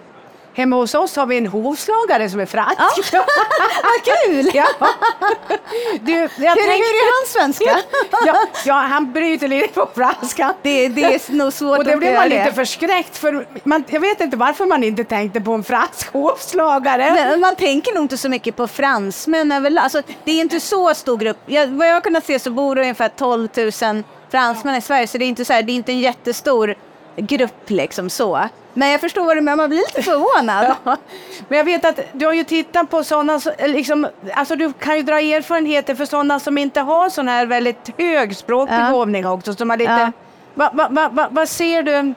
Hemma 0.59 0.77
hos 0.77 0.95
oss 0.95 1.17
har 1.17 1.27
vi 1.27 1.39
en 1.39 1.47
hovslagare 1.47 2.31
som 2.31 2.41
är 2.41 2.47
fransk. 2.47 2.79
Ja. 3.13 3.25
Vad 3.83 4.05
kul! 4.05 4.51
Ja. 4.55 4.67
Du, 6.01 6.13
Hur, 6.13 6.29
tänkte- 6.29 6.63
är 6.63 7.21
hans 7.21 7.33
svenska? 7.33 7.79
ja, 8.27 8.37
ja, 8.65 8.75
han 8.75 9.13
bryter 9.13 9.49
lite 9.49 9.69
på 9.69 9.89
franska. 9.95 10.55
Det, 10.63 10.89
det 10.89 11.05
är 11.05 11.33
nog 11.33 11.53
svårt 11.53 11.79
Och 11.79 11.85
det 11.85 11.93
att 11.93 11.99
blev 11.99 12.11
göra 12.13 12.21
man 12.21 12.29
lite 12.29 12.45
det. 12.45 12.53
förskräckt 12.53 13.17
för. 13.19 13.47
Man, 13.65 13.85
jag 13.89 14.01
vet 14.01 14.21
inte 14.21 14.37
varför 14.37 14.67
man 14.67 14.85
inte 14.85 15.05
tänkte 15.05 15.41
på 15.41 15.53
en 15.53 15.65
fransk 15.65 16.13
hovslagare. 16.13 17.13
Men 17.15 17.41
man 17.41 17.57
tänker 17.57 17.95
nog 17.95 18.05
inte 18.05 18.19
så 18.19 18.29
mycket 18.29 18.57
på 18.57 18.67
fransmän 18.69 19.53
överlag. 19.53 19.83
Alltså, 19.85 20.03
det 20.25 20.33
är 20.33 20.41
inte 20.41 20.61
så 20.61 20.95
stor 20.95 21.17
grupp. 21.17 21.39
Jag, 21.47 21.67
vad 21.67 21.89
jag 21.89 21.95
har 21.95 22.01
kunnat 22.01 22.27
se 22.27 22.39
så 22.39 22.51
bor 22.51 22.75
det 22.75 22.81
ungefär 22.81 23.09
12 23.09 23.49
000 23.57 24.03
fransmän 24.31 24.75
i 24.75 24.81
Sverige, 24.81 25.07
så 25.07 25.19
det 25.19 25.25
är 25.25 25.29
inte, 25.29 25.45
så 25.45 25.53
här, 25.53 25.63
det 25.63 25.73
är 25.73 25.75
inte 25.75 25.93
en 25.93 26.01
jättestor 26.01 26.75
grupp 27.17 27.71
liksom 27.71 28.11
så. 28.11 28.49
Men 28.79 28.91
jag 28.91 29.01
förstår 29.01 29.25
vad 29.25 29.37
du 29.37 29.41
menar, 29.41 29.57
man 29.57 29.69
blir 29.69 29.79
lite 29.79 30.03
förvånad. 30.03 30.77
Ja. 30.85 30.97
Men 31.49 31.59
jag 31.59 31.65
vet 31.65 31.85
att 31.85 32.01
du 32.13 32.27
har 32.27 32.33
ju 32.33 32.45
tittat 32.45 32.91
på 32.91 33.05
sådana, 33.05 33.41
liksom, 33.67 34.07
alltså 34.35 34.57
du 34.57 34.73
kan 34.73 34.97
ju 34.97 35.03
dra 35.03 35.21
erfarenheter 35.21 35.95
för 35.95 36.05
sådana 36.05 36.41
som 36.41 36.59
inte 36.59 36.81
har 36.81 37.09
sån 37.09 37.29
här 37.29 37.47
väldigt 37.47 37.91
hög 37.99 38.37
språkbegåvning 38.37 39.27
också. 39.27 39.55
Som 39.55 39.71
har 39.71 39.77
lite, 39.77 39.93
Ja. 39.93 40.13
vad 40.55 40.75
va, 40.75 40.89
va, 40.91 41.09
va, 41.13 41.29
vad 41.31 41.49
ser 41.49 41.83
du, 41.83 42.15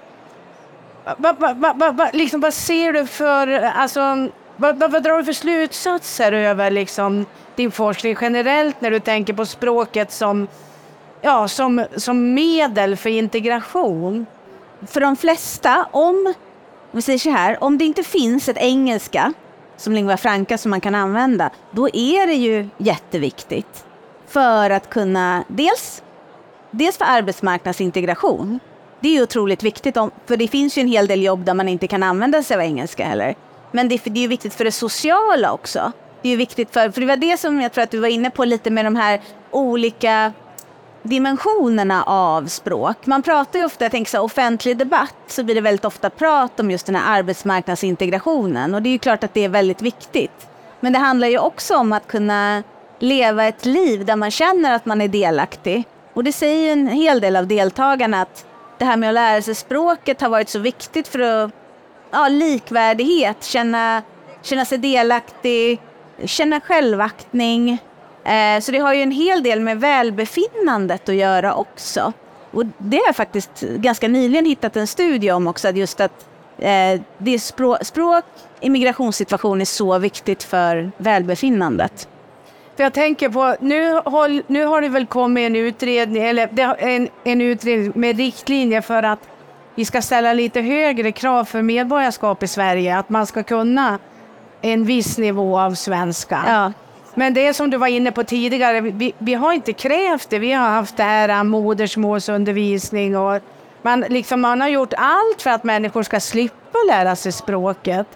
vad 1.18 1.40
va, 1.40 1.54
va, 1.54 1.74
va, 1.76 1.92
va, 1.92 2.10
liksom, 2.14 2.42
vad 2.42 2.54
ser 2.54 2.94
du 2.94 3.06
för, 3.08 3.48
alltså, 3.48 4.00
vad, 4.56 4.78
vad, 4.78 4.92
vad 4.92 5.04
drar 5.04 5.18
du 5.18 5.24
för 5.24 5.34
slutsatser 5.34 6.32
över 6.32 6.72
liksom, 6.72 7.26
din 7.56 7.72
forskning 7.72 8.18
generellt 8.22 8.82
när 8.82 8.92
du 8.92 9.00
tänker 9.00 9.34
på 9.34 9.46
språket 9.46 10.12
som, 10.12 10.48
ja, 11.22 11.48
som, 11.48 11.86
som 11.96 12.34
medel 12.34 12.96
för 12.98 13.10
integration? 13.10 14.26
För 14.88 15.02
de 15.02 15.16
flesta, 15.16 15.86
om, 15.92 16.34
vi 16.92 17.02
säger 17.02 17.20
så 17.20 17.30
här, 17.30 17.64
om 17.64 17.78
det 17.78 17.86
inte 17.86 18.04
finns 18.04 18.50
ett 18.50 18.58
engelska 18.58 19.34
som 19.78 19.94
lingua 19.94 20.18
franca 20.18 20.58
som 20.58 20.70
man 20.72 20.82
kan 20.82 20.96
använda, 20.96 21.50
då 21.72 21.90
är 21.94 22.28
det 22.28 22.34
ju 22.34 22.70
jätteviktigt 22.78 23.86
för 24.28 24.70
att 24.70 24.90
kunna, 24.90 25.44
dels, 25.48 26.04
dels 26.72 26.98
för 26.98 27.06
arbetsmarknadsintegration. 27.06 28.60
Det 29.00 29.08
är 29.08 29.14
ju 29.14 29.24
otroligt 29.24 29.64
viktigt, 29.64 29.98
om, 29.98 30.12
för 30.26 30.38
det 30.38 30.48
finns 30.48 30.78
ju 30.78 30.82
en 30.82 30.88
hel 30.88 31.08
del 31.08 31.24
jobb 31.24 31.46
där 31.46 31.54
man 31.54 31.70
inte 31.70 31.88
kan 31.88 32.04
använda 32.04 32.44
sig 32.44 32.56
av 32.56 32.62
engelska 32.62 33.06
heller. 33.06 33.36
Men 33.72 33.90
det, 33.90 33.96
är- 33.96 34.10
det 34.10 34.20
är 34.20 34.22
ju 34.22 34.28
viktigt 34.28 34.54
för 34.54 34.66
det 34.66 34.72
sociala 34.72 35.52
också. 35.52 35.92
Det 36.22 36.28
är 36.28 36.32
ju 36.32 36.38
viktigt 36.38 36.74
för, 36.74 36.90
för 36.92 37.02
det 37.02 37.08
var 37.08 37.16
det 37.16 37.40
som 37.40 37.62
jag 37.62 37.72
tror 37.72 37.84
att 37.84 37.92
du 37.92 38.00
var 38.00 38.08
inne 38.08 38.30
på 38.30 38.46
lite 38.46 38.70
med 38.70 38.86
de 38.86 38.96
här 38.96 39.22
olika 39.52 40.34
dimensionerna 41.04 42.04
av 42.04 42.48
språk. 42.48 43.06
Man 43.06 43.22
pratar 43.22 43.60
ju 43.60 43.66
ofta, 43.66 43.86
jag 43.86 43.92
tänker 43.92 44.12
så 44.12 44.18
här, 44.18 44.24
offentlig 44.24 44.78
debatt, 44.78 45.16
så 45.28 45.44
blir 45.44 45.56
det 45.56 45.62
väldigt 45.62 45.86
ofta 45.86 46.10
prat 46.10 46.60
om 46.60 46.72
just 46.72 46.86
den 46.86 46.96
här 46.96 47.20
arbetsmarknadsintegrationen 47.20 48.76
och 48.76 48.82
det 48.82 48.90
är 48.90 48.92
ju 48.92 49.00
klart 49.00 49.24
att 49.24 49.34
det 49.34 49.44
är 49.44 49.50
väldigt 49.50 49.82
viktigt. 49.82 50.48
Men 50.80 50.94
det 50.94 51.00
handlar 51.00 51.28
ju 51.28 51.40
också 51.40 51.76
om 51.78 51.94
att 51.94 52.08
kunna 52.08 52.64
leva 53.00 53.46
ett 53.46 53.66
liv 53.66 54.06
där 54.06 54.16
man 54.16 54.32
känner 54.32 54.76
att 54.76 54.86
man 54.86 55.02
är 55.02 55.08
delaktig. 55.08 55.84
Och 56.14 56.24
det 56.24 56.32
säger 56.32 56.66
ju 56.66 56.72
en 56.72 56.88
hel 56.88 57.20
del 57.20 57.36
av 57.36 57.48
deltagarna 57.48 58.22
att 58.22 58.46
det 58.78 58.86
här 58.86 58.98
med 58.98 59.10
att 59.10 59.14
lära 59.14 59.42
sig 59.42 59.56
språket 59.56 60.22
har 60.22 60.30
varit 60.30 60.50
så 60.50 60.60
viktigt 60.60 61.08
för 61.08 61.20
att 61.20 61.52
ja, 62.12 62.28
likvärdighet, 62.28 63.44
känna, 63.44 64.02
känna 64.42 64.66
sig 64.66 64.78
delaktig, 64.78 65.80
känna 66.26 66.62
självaktning. 66.62 67.80
Eh, 68.24 68.60
så 68.62 68.72
det 68.72 68.78
har 68.78 68.94
ju 68.94 69.02
en 69.02 69.12
hel 69.12 69.44
del 69.44 69.60
med 69.60 69.80
välbefinnandet 69.80 71.10
att 71.10 71.16
göra 71.16 71.56
också. 71.56 72.14
Och 72.52 72.66
det 72.78 72.98
har 72.98 73.06
jag 73.06 73.16
faktiskt 73.16 73.62
ganska 73.62 74.08
nyligen 74.08 74.46
hittat 74.46 74.76
en 74.76 74.88
studie 74.88 75.32
om 75.32 75.48
också, 75.48 75.68
att 75.68 75.78
just 75.78 76.00
att 76.00 76.26
eh, 76.58 77.02
det 77.18 77.40
språk, 77.40 77.86
språk 77.86 78.24
i 78.60 78.70
migrationssituation 78.70 79.62
är 79.62 79.66
så 79.66 79.98
viktigt 79.98 80.44
för 80.44 80.92
välbefinnandet. 80.98 82.08
För 82.76 82.84
jag 82.84 82.94
tänker 82.94 83.30
på, 83.30 83.56
nu, 83.60 83.94
håll, 84.06 84.44
nu 84.48 84.66
har 84.66 84.82
det 84.82 84.90
väl 84.90 85.06
kommit 85.06 85.46
en 85.46 85.56
utredning, 85.56 86.24
eller 86.24 86.66
har 86.66 86.76
en, 86.76 87.10
en 87.24 87.42
utredning 87.42 87.92
med 87.96 88.18
riktlinjer 88.18 88.82
för 88.82 89.04
att 89.04 89.20
vi 89.76 89.86
ska 89.86 90.02
ställa 90.02 90.34
lite 90.34 90.62
högre 90.62 91.12
krav 91.12 91.46
för 91.46 91.62
medborgarskap 91.62 92.44
i 92.44 92.48
Sverige, 92.48 92.98
att 92.98 93.10
man 93.10 93.28
ska 93.28 93.44
kunna 93.44 94.00
en 94.62 94.86
viss 94.86 95.18
nivå 95.18 95.60
av 95.60 95.74
svenska. 95.74 96.44
Ja. 96.48 96.72
Men 97.16 97.34
det 97.34 97.48
är 97.48 97.54
som 97.54 97.70
du 97.70 97.78
var 97.78 97.88
inne 97.88 98.12
på 98.12 98.24
tidigare, 98.24 98.82
vi, 98.82 99.14
vi 99.18 99.34
har 99.34 99.54
inte 99.54 99.74
krävt 99.74 100.30
det. 100.30 100.40
Vi 100.40 100.52
har 100.52 100.70
haft 100.70 100.98
det 100.98 101.04
här 101.04 101.30
äh, 101.30 101.44
modersmålsundervisning 101.44 103.18
och 103.18 103.42
man, 103.82 104.00
liksom, 104.00 104.42
man 104.42 104.62
har 104.62 104.68
gjort 104.68 104.94
allt 104.98 105.42
för 105.42 105.50
att 105.50 105.64
människor 105.64 106.04
ska 106.04 106.20
slippa 106.20 106.78
lära 106.88 107.16
sig 107.16 107.32
språket. 107.32 108.08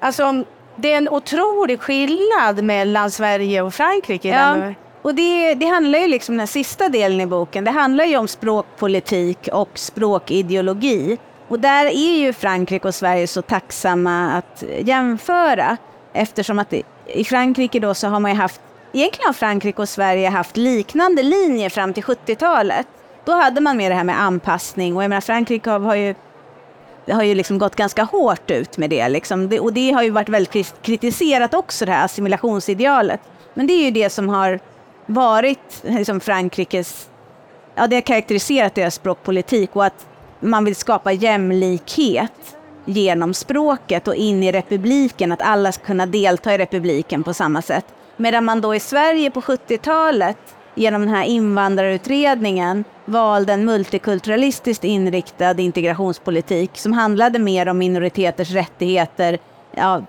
Alltså, 0.00 0.44
det 0.76 0.92
är 0.92 0.96
en 0.96 1.08
otrolig 1.08 1.80
skillnad 1.80 2.64
mellan 2.64 3.10
Sverige 3.10 3.62
och 3.62 3.74
Frankrike. 3.74 4.28
Ja, 4.28 4.74
och 5.02 5.14
det, 5.14 5.54
det 5.54 5.66
handlar 5.66 5.98
ju 5.98 6.08
liksom 6.08 6.36
den 6.36 6.46
sista 6.46 6.88
delen 6.88 7.20
i 7.20 7.26
boken, 7.26 7.64
det 7.64 7.70
handlar 7.70 8.04
ju 8.04 8.16
om 8.16 8.28
språkpolitik 8.28 9.48
och 9.52 9.70
språkideologi. 9.74 11.18
Och 11.48 11.60
där 11.60 11.84
är 11.84 12.18
ju 12.18 12.32
Frankrike 12.32 12.88
och 12.88 12.94
Sverige 12.94 13.26
så 13.26 13.42
tacksamma 13.42 14.32
att 14.32 14.64
jämföra 14.78 15.76
eftersom 16.12 16.58
att 16.58 16.70
det, 16.70 16.82
i 17.14 17.24
Frankrike 17.24 17.80
då 17.80 17.94
så 17.94 18.08
har 18.08 18.20
man 18.20 18.30
ju 18.30 18.36
haft, 18.36 18.60
egentligen 18.92 19.26
har 19.26 19.32
Frankrike 19.32 19.82
och 19.82 19.88
Sverige 19.88 20.28
haft 20.28 20.56
liknande 20.56 21.22
linjer 21.22 21.68
fram 21.68 21.92
till 21.92 22.02
70-talet. 22.02 22.86
Då 23.24 23.32
hade 23.32 23.60
man 23.60 23.76
med 23.76 23.90
det 23.90 23.94
här 23.94 24.04
med 24.04 24.20
anpassning 24.20 24.96
och 24.96 25.02
jag 25.02 25.08
menar 25.08 25.20
Frankrike 25.20 25.70
har, 25.70 25.80
har 25.80 25.94
ju 25.94 26.14
det 27.06 27.12
har 27.12 27.22
ju 27.22 27.34
liksom 27.34 27.58
gått 27.58 27.76
ganska 27.76 28.02
hårt 28.02 28.50
ut 28.50 28.78
med 28.78 28.90
det, 28.90 29.08
liksom. 29.08 29.48
det. 29.48 29.60
Och 29.60 29.72
det 29.72 29.90
har 29.90 30.02
ju 30.02 30.10
varit 30.10 30.28
väldigt 30.28 30.82
kritiserat 30.82 31.54
också, 31.54 31.86
det 31.86 31.92
här 31.92 32.04
assimilationsidealet. 32.04 33.20
Men 33.54 33.66
det 33.66 33.72
är 33.72 33.84
ju 33.84 33.90
det 33.90 34.10
som 34.10 34.28
har 34.28 34.60
varit 35.06 35.82
liksom 35.82 36.20
Frankrikes... 36.20 37.08
Ja, 37.74 37.86
det 37.86 37.96
har 37.96 38.00
karaktäriserat 38.00 38.74
deras 38.74 38.94
språkpolitik 38.94 39.76
och 39.76 39.84
att 39.84 40.06
man 40.40 40.64
vill 40.64 40.76
skapa 40.76 41.12
jämlikhet 41.12 42.56
genom 42.90 43.34
språket 43.34 44.08
och 44.08 44.14
in 44.14 44.42
i 44.42 44.52
republiken, 44.52 45.32
att 45.32 45.42
alla 45.42 45.72
ska 45.72 45.84
kunna 45.84 46.06
delta 46.06 46.54
i 46.54 46.58
republiken 46.58 47.22
på 47.22 47.34
samma 47.34 47.62
sätt. 47.62 47.84
Medan 48.16 48.44
man 48.44 48.60
då 48.60 48.74
i 48.74 48.80
Sverige 48.80 49.30
på 49.30 49.40
70-talet 49.40 50.36
genom 50.74 51.00
den 51.00 51.14
här 51.14 51.24
invandrarutredningen 51.24 52.84
valde 53.04 53.52
en 53.52 53.64
multikulturalistiskt 53.64 54.84
inriktad 54.84 55.60
integrationspolitik 55.60 56.70
som 56.74 56.92
handlade 56.92 57.38
mer 57.38 57.68
om 57.68 57.78
minoriteters 57.78 58.50
rättigheter, 58.50 59.38
ja, 59.76 60.02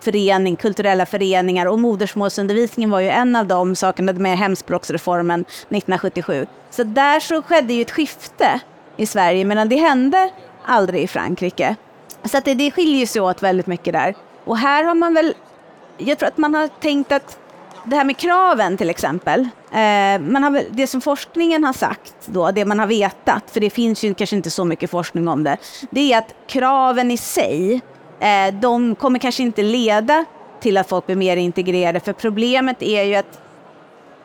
förening, 0.00 0.56
kulturella 0.56 1.06
föreningar 1.06 1.66
och 1.66 1.78
modersmålsundervisningen 1.78 2.90
var 2.90 3.00
ju 3.00 3.08
en 3.08 3.36
av 3.36 3.46
de 3.46 3.76
sakerna 3.76 4.12
med 4.12 4.38
hemspråksreformen 4.38 5.40
1977. 5.40 6.46
Så 6.70 6.84
där 6.84 7.20
så 7.20 7.42
skedde 7.42 7.72
ju 7.72 7.82
ett 7.82 7.90
skifte 7.90 8.60
i 8.96 9.06
Sverige 9.06 9.44
medan 9.44 9.68
det 9.68 9.76
hände 9.76 10.30
aldrig 10.64 11.02
i 11.02 11.06
Frankrike. 11.06 11.76
Så 12.24 12.38
att 12.38 12.44
det, 12.44 12.54
det 12.54 12.70
skiljer 12.70 13.06
sig 13.06 13.22
åt 13.22 13.42
väldigt 13.42 13.66
mycket 13.66 13.92
där. 13.92 14.14
Och 14.44 14.58
här 14.58 14.84
har 14.84 14.94
man 14.94 15.14
väl, 15.14 15.34
jag 15.98 16.18
tror 16.18 16.28
att 16.28 16.38
man 16.38 16.54
har 16.54 16.68
tänkt 16.68 17.12
att 17.12 17.38
det 17.84 17.96
här 17.96 18.04
med 18.04 18.16
kraven 18.16 18.76
till 18.76 18.90
exempel, 18.90 19.40
eh, 19.70 20.20
man 20.20 20.42
har, 20.42 20.62
det 20.70 20.86
som 20.86 21.00
forskningen 21.00 21.64
har 21.64 21.72
sagt 21.72 22.14
då, 22.26 22.50
det 22.50 22.64
man 22.64 22.78
har 22.78 22.86
vetat, 22.86 23.50
för 23.50 23.60
det 23.60 23.70
finns 23.70 24.04
ju 24.04 24.14
kanske 24.14 24.36
inte 24.36 24.50
så 24.50 24.64
mycket 24.64 24.90
forskning 24.90 25.28
om 25.28 25.44
det, 25.44 25.56
det 25.90 26.12
är 26.12 26.18
att 26.18 26.34
kraven 26.46 27.10
i 27.10 27.16
sig, 27.16 27.80
eh, 28.20 28.54
de 28.54 28.94
kommer 28.94 29.18
kanske 29.18 29.42
inte 29.42 29.62
leda 29.62 30.24
till 30.60 30.76
att 30.76 30.88
folk 30.88 31.06
blir 31.06 31.16
mer 31.16 31.36
integrerade, 31.36 32.00
för 32.00 32.12
problemet 32.12 32.82
är 32.82 33.02
ju 33.02 33.14
att 33.14 33.40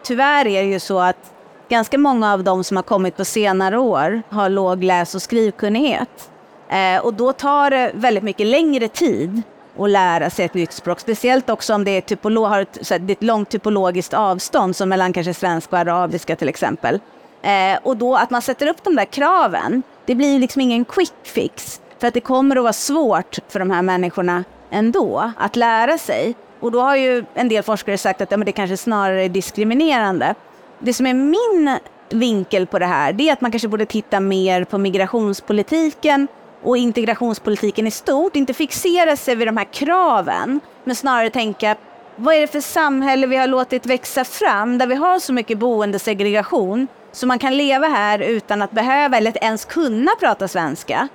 tyvärr 0.03 0.47
är 0.47 0.63
det 0.63 0.69
ju 0.69 0.79
så 0.79 0.99
att 0.99 1.33
ganska 1.69 1.97
många 1.97 2.33
av 2.33 2.43
de 2.43 2.63
som 2.63 2.77
har 2.77 2.83
kommit 2.83 3.17
på 3.17 3.25
senare 3.25 3.77
år 3.77 4.21
har 4.29 4.49
låg 4.49 4.83
läs 4.83 5.15
och 5.15 5.21
skrivkunnighet. 5.21 6.29
Eh, 6.69 7.05
och 7.05 7.13
då 7.13 7.33
tar 7.33 7.69
det 7.69 7.91
väldigt 7.93 8.23
mycket 8.23 8.47
längre 8.47 8.87
tid 8.87 9.41
att 9.79 9.89
lära 9.89 10.29
sig 10.29 10.45
ett 10.45 10.53
nytt 10.53 10.71
språk. 10.71 10.99
Speciellt 10.99 11.49
också 11.49 11.73
om 11.73 11.83
det 11.83 11.91
är, 11.91 12.01
typolo- 12.01 12.47
har 12.47 12.61
ett, 12.61 12.77
så 12.81 12.93
här, 12.93 12.99
det 12.99 13.11
är 13.11 13.15
ett 13.15 13.23
långt 13.23 13.49
typologiskt 13.49 14.13
avstånd 14.13 14.75
som 14.75 14.89
mellan 14.89 15.13
kanske 15.13 15.33
svenska 15.33 15.75
och 15.75 15.79
arabiska 15.79 16.35
till 16.35 16.49
exempel. 16.49 16.99
Eh, 17.41 17.79
och 17.83 17.97
då 17.97 18.15
att 18.15 18.29
man 18.29 18.41
sätter 18.41 18.67
upp 18.67 18.83
de 18.83 18.95
där 18.95 19.05
kraven, 19.05 19.83
det 20.05 20.15
blir 20.15 20.39
liksom 20.39 20.61
ingen 20.61 20.85
quick 20.85 21.13
fix. 21.23 21.81
För 21.99 22.07
att 22.07 22.13
det 22.13 22.21
kommer 22.21 22.55
att 22.55 22.63
vara 22.63 22.73
svårt 22.73 23.37
för 23.47 23.59
de 23.59 23.71
här 23.71 23.81
människorna 23.81 24.43
ändå 24.69 25.31
att 25.37 25.55
lära 25.55 25.97
sig. 25.97 26.35
Och 26.59 26.71
då 26.71 26.81
har 26.81 26.95
ju 26.95 27.25
en 27.33 27.49
del 27.49 27.63
forskare 27.63 27.97
sagt 27.97 28.21
att 28.21 28.31
ja, 28.31 28.37
men 28.37 28.45
det 28.45 28.51
kanske 28.51 28.77
snarare 28.77 29.23
är 29.23 29.29
diskriminerande. 29.29 30.35
Det 30.79 30.93
som 30.93 31.05
är 31.07 31.13
min 31.13 31.77
vinkel 32.09 32.67
på 32.67 32.79
det 32.79 32.85
här, 32.85 33.13
det 33.13 33.29
är 33.29 33.33
att 33.33 33.41
man 33.41 33.51
kanske 33.51 33.67
borde 33.67 33.85
titta 33.85 34.19
mer 34.19 34.63
på 34.63 34.77
migrationspolitiken 34.77 36.27
och 36.65 36.77
integrationspolitiken 36.77 37.87
i 37.87 37.91
stort, 37.91 38.35
inte 38.35 38.53
fixera 38.53 39.15
sig 39.15 39.35
vid 39.35 39.47
de 39.47 39.57
här 39.57 39.67
kraven, 39.73 40.59
men 40.83 40.95
snarare 40.95 41.29
tänka 41.29 41.75
vad 42.15 42.35
är 42.35 42.41
det 42.41 42.47
för 42.47 42.61
samhälle 42.61 43.27
vi 43.27 43.37
har 43.37 43.47
låtit 43.47 43.85
växa 43.85 44.23
fram 44.23 44.77
där 44.77 44.87
vi 44.87 44.95
har 44.95 45.19
så 45.19 45.33
mycket 45.33 45.57
boendesegregation 45.57 46.87
så 47.11 47.27
man 47.27 47.39
kan 47.39 47.57
leva 47.57 47.87
här 47.87 48.19
utan 48.19 48.61
att 48.61 48.71
behöva 48.71 49.17
eller 49.17 49.43
ens 49.43 49.65
kunna 49.65 50.11
prata 50.19 50.47
svenska. 50.47 51.07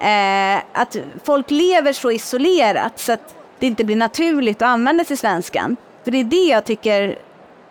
Eh, 0.00 0.56
att 0.72 0.96
folk 1.24 1.50
lever 1.50 1.92
så 1.92 2.10
isolerat 2.10 2.98
så 2.98 3.12
att 3.12 3.34
det 3.58 3.66
inte 3.66 3.84
blir 3.84 3.96
naturligt 3.96 4.62
att 4.62 4.68
använda 4.68 5.04
sig 5.04 5.16
svenskan. 5.16 5.76
För 6.04 6.10
det 6.10 6.18
är 6.18 6.24
det 6.24 6.44
jag 6.44 6.64
tycker 6.64 7.18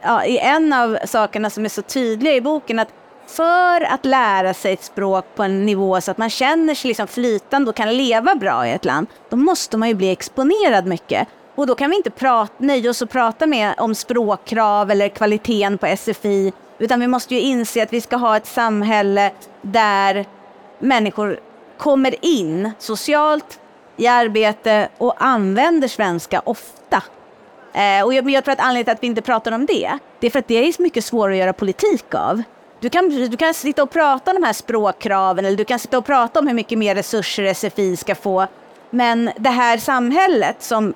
ja, 0.02 0.23
är 0.23 0.56
en 0.56 0.73
av 0.73 0.97
sakerna 1.06 1.50
som 1.50 1.65
är 1.65 1.69
så 1.69 1.82
tydliga 1.82 2.36
i 2.36 2.41
boken. 2.41 2.80
att 2.80 2.93
för 3.28 3.82
att 3.82 4.06
lära 4.06 4.54
sig 4.54 4.74
ett 4.74 4.84
språk 4.84 5.26
på 5.36 5.44
en 5.44 5.66
nivå 5.66 6.02
så 6.02 6.12
att 6.12 6.18
man 6.18 6.30
känner 6.30 6.76
sig 6.76 6.88
liksom 6.88 7.08
flytande 7.08 7.70
och 7.70 7.76
kan 7.76 7.98
leva 7.98 8.36
bra 8.36 8.68
i 8.68 8.72
ett 8.72 8.86
land, 8.86 9.08
då 9.30 9.38
måste 9.38 9.78
man 9.78 9.90
ju 9.90 9.96
bli 9.96 10.12
exponerad 10.12 10.86
mycket. 10.86 11.28
Och 11.56 11.68
då 11.68 11.76
kan 11.76 11.90
vi 11.90 11.96
inte 11.96 12.10
prata, 12.10 12.54
nöja 12.58 12.90
oss 12.90 13.02
och 13.02 13.10
prata 13.10 13.46
med 13.46 13.74
om 13.78 13.96
språkkrav 13.96 14.92
eller 14.92 15.10
kvaliteten 15.10 15.78
på 15.78 15.96
SFI, 15.98 16.54
utan 16.80 17.00
vi 17.00 17.08
måste 17.08 17.36
ju 17.36 17.42
inse 17.42 17.84
att 17.84 17.94
vi 17.94 18.02
ska 18.02 18.16
ha 18.16 18.38
ett 18.38 18.48
samhälle 18.48 19.32
där 19.62 20.26
människor 20.80 21.40
kommer 21.78 22.26
in 22.26 22.72
socialt, 22.80 23.60
i 23.98 24.08
arbete 24.08 24.90
och 24.98 25.13
använder 25.18 25.88
svenska 25.88 26.42
ofta. 26.46 27.04
Eh, 27.74 28.06
och 28.06 28.13
jag, 28.13 28.30
jag 28.30 28.44
tror 28.44 28.54
att 28.54 28.60
anledningen 28.60 28.86
till 28.86 28.92
att 28.92 29.04
vi 29.04 29.08
inte 29.08 29.22
pratar 29.22 29.52
om 29.52 29.66
det, 29.66 29.98
det 30.20 30.28
är 30.28 30.32
för 30.32 30.40
att 30.40 30.48
det 30.48 30.56
är 30.56 30.82
mycket 30.82 31.06
svårare 31.06 31.34
att 31.34 31.40
göra 31.40 31.54
politik 31.54 32.16
av. 32.16 32.44
Du 32.80 32.90
kan, 32.90 33.10
du 33.10 33.38
kan 33.38 33.54
sitta 33.54 33.84
och 33.84 33.90
prata 33.90 34.32
om 34.32 34.42
de 34.42 34.46
här 34.46 34.54
språkkraven 34.54 35.46
eller 35.46 35.58
du 35.58 35.66
kan 35.66 35.80
sitta 35.80 35.98
och 35.98 36.06
prata 36.06 36.40
om 36.40 36.48
hur 36.48 36.54
mycket 36.54 36.78
mer 36.78 36.96
resurser 36.96 37.54
SFI 37.54 37.98
ska 37.98 38.16
få. 38.16 38.48
Men 38.90 39.32
det 39.38 39.50
här 39.50 39.78
samhället 39.78 40.63
som, 40.63 40.94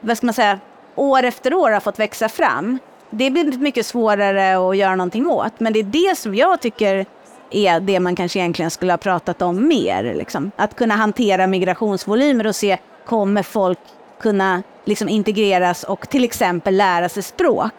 vad 0.00 0.16
ska 0.16 0.26
man 0.26 0.34
säga, 0.34 0.58
år 0.94 1.22
efter 1.22 1.54
år 1.54 1.70
har 1.70 1.80
fått 1.80 1.98
växa 1.98 2.28
fram, 2.28 2.78
det 3.10 3.30
blir 3.30 3.58
mycket 3.58 3.86
svårare 3.86 4.68
att 4.68 4.76
göra 4.76 4.96
någonting 4.96 5.26
åt. 5.26 5.60
Men 5.60 5.72
det 5.72 5.78
är 5.78 6.10
det 6.10 6.18
som 6.18 6.34
jag 6.34 6.60
tycker 6.60 7.06
är 7.50 7.80
det 7.80 8.00
man 8.00 8.16
kanske 8.16 8.38
egentligen 8.38 8.70
skulle 8.70 8.92
ha 8.92 8.98
pratat 8.98 9.42
om 9.42 9.68
mer. 9.68 10.14
Liksom. 10.14 10.50
Att 10.56 10.76
kunna 10.76 10.96
hantera 10.96 11.46
migrationsvolymer 11.46 12.46
och 12.46 12.56
se, 12.56 12.78
kommer 13.06 13.42
folk 13.42 13.78
kunna 14.20 14.62
liksom 14.84 15.08
integreras 15.08 15.84
och 15.84 16.08
till 16.08 16.24
exempel 16.24 16.76
lära 16.76 17.08
sig 17.08 17.22
språk 17.22 17.72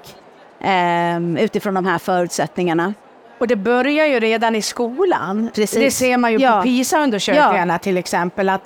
eh, 0.64 1.44
utifrån 1.44 1.74
de 1.74 1.86
här 1.86 1.98
förutsättningarna. 1.98 2.94
Och 3.38 3.48
det 3.48 3.56
börjar 3.56 4.06
ju 4.06 4.20
redan 4.20 4.56
i 4.56 4.62
skolan. 4.62 5.50
Precis. 5.56 5.80
Det 5.80 5.92
ser 5.92 6.18
man 6.18 6.32
ju 6.32 6.38
ja. 6.38 6.58
på 6.58 6.64
PISA-undersökningarna 6.64 7.74
Ja. 7.74 7.80
till 7.80 7.98
exempel. 7.98 8.50
Att, 8.50 8.62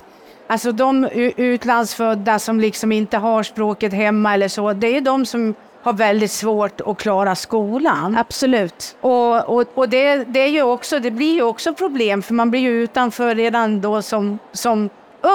alltså 0.47 0.71
de 0.71 1.05
utlandsfödda 1.37 2.39
som 2.39 2.59
liksom 2.59 2.91
inte 2.91 3.17
har 3.17 3.43
språket 3.43 3.93
hemma 3.93 4.33
eller 4.33 4.47
så, 4.47 4.73
det 4.73 4.97
är 4.97 5.01
de 5.01 5.25
som 5.25 5.55
har 5.83 5.93
väldigt 5.93 6.31
svårt 6.31 6.81
att 6.81 6.97
klara 6.97 7.35
skolan. 7.35 8.17
Absolut. 8.17 8.97
Och, 9.01 9.49
och, 9.49 9.65
och 9.73 9.89
det, 9.89 10.15
det, 10.15 10.39
är 10.39 10.47
ju 10.47 10.61
också, 10.61 10.99
det 10.99 11.11
blir 11.11 11.33
ju 11.33 11.41
också 11.43 11.73
problem 11.73 12.21
för 12.21 12.33
man 12.33 12.51
blir 12.51 12.61
ju 12.61 12.83
utanför 12.83 13.35
redan 13.35 13.81
då 13.81 14.01
som, 14.01 14.39
som 14.51 14.89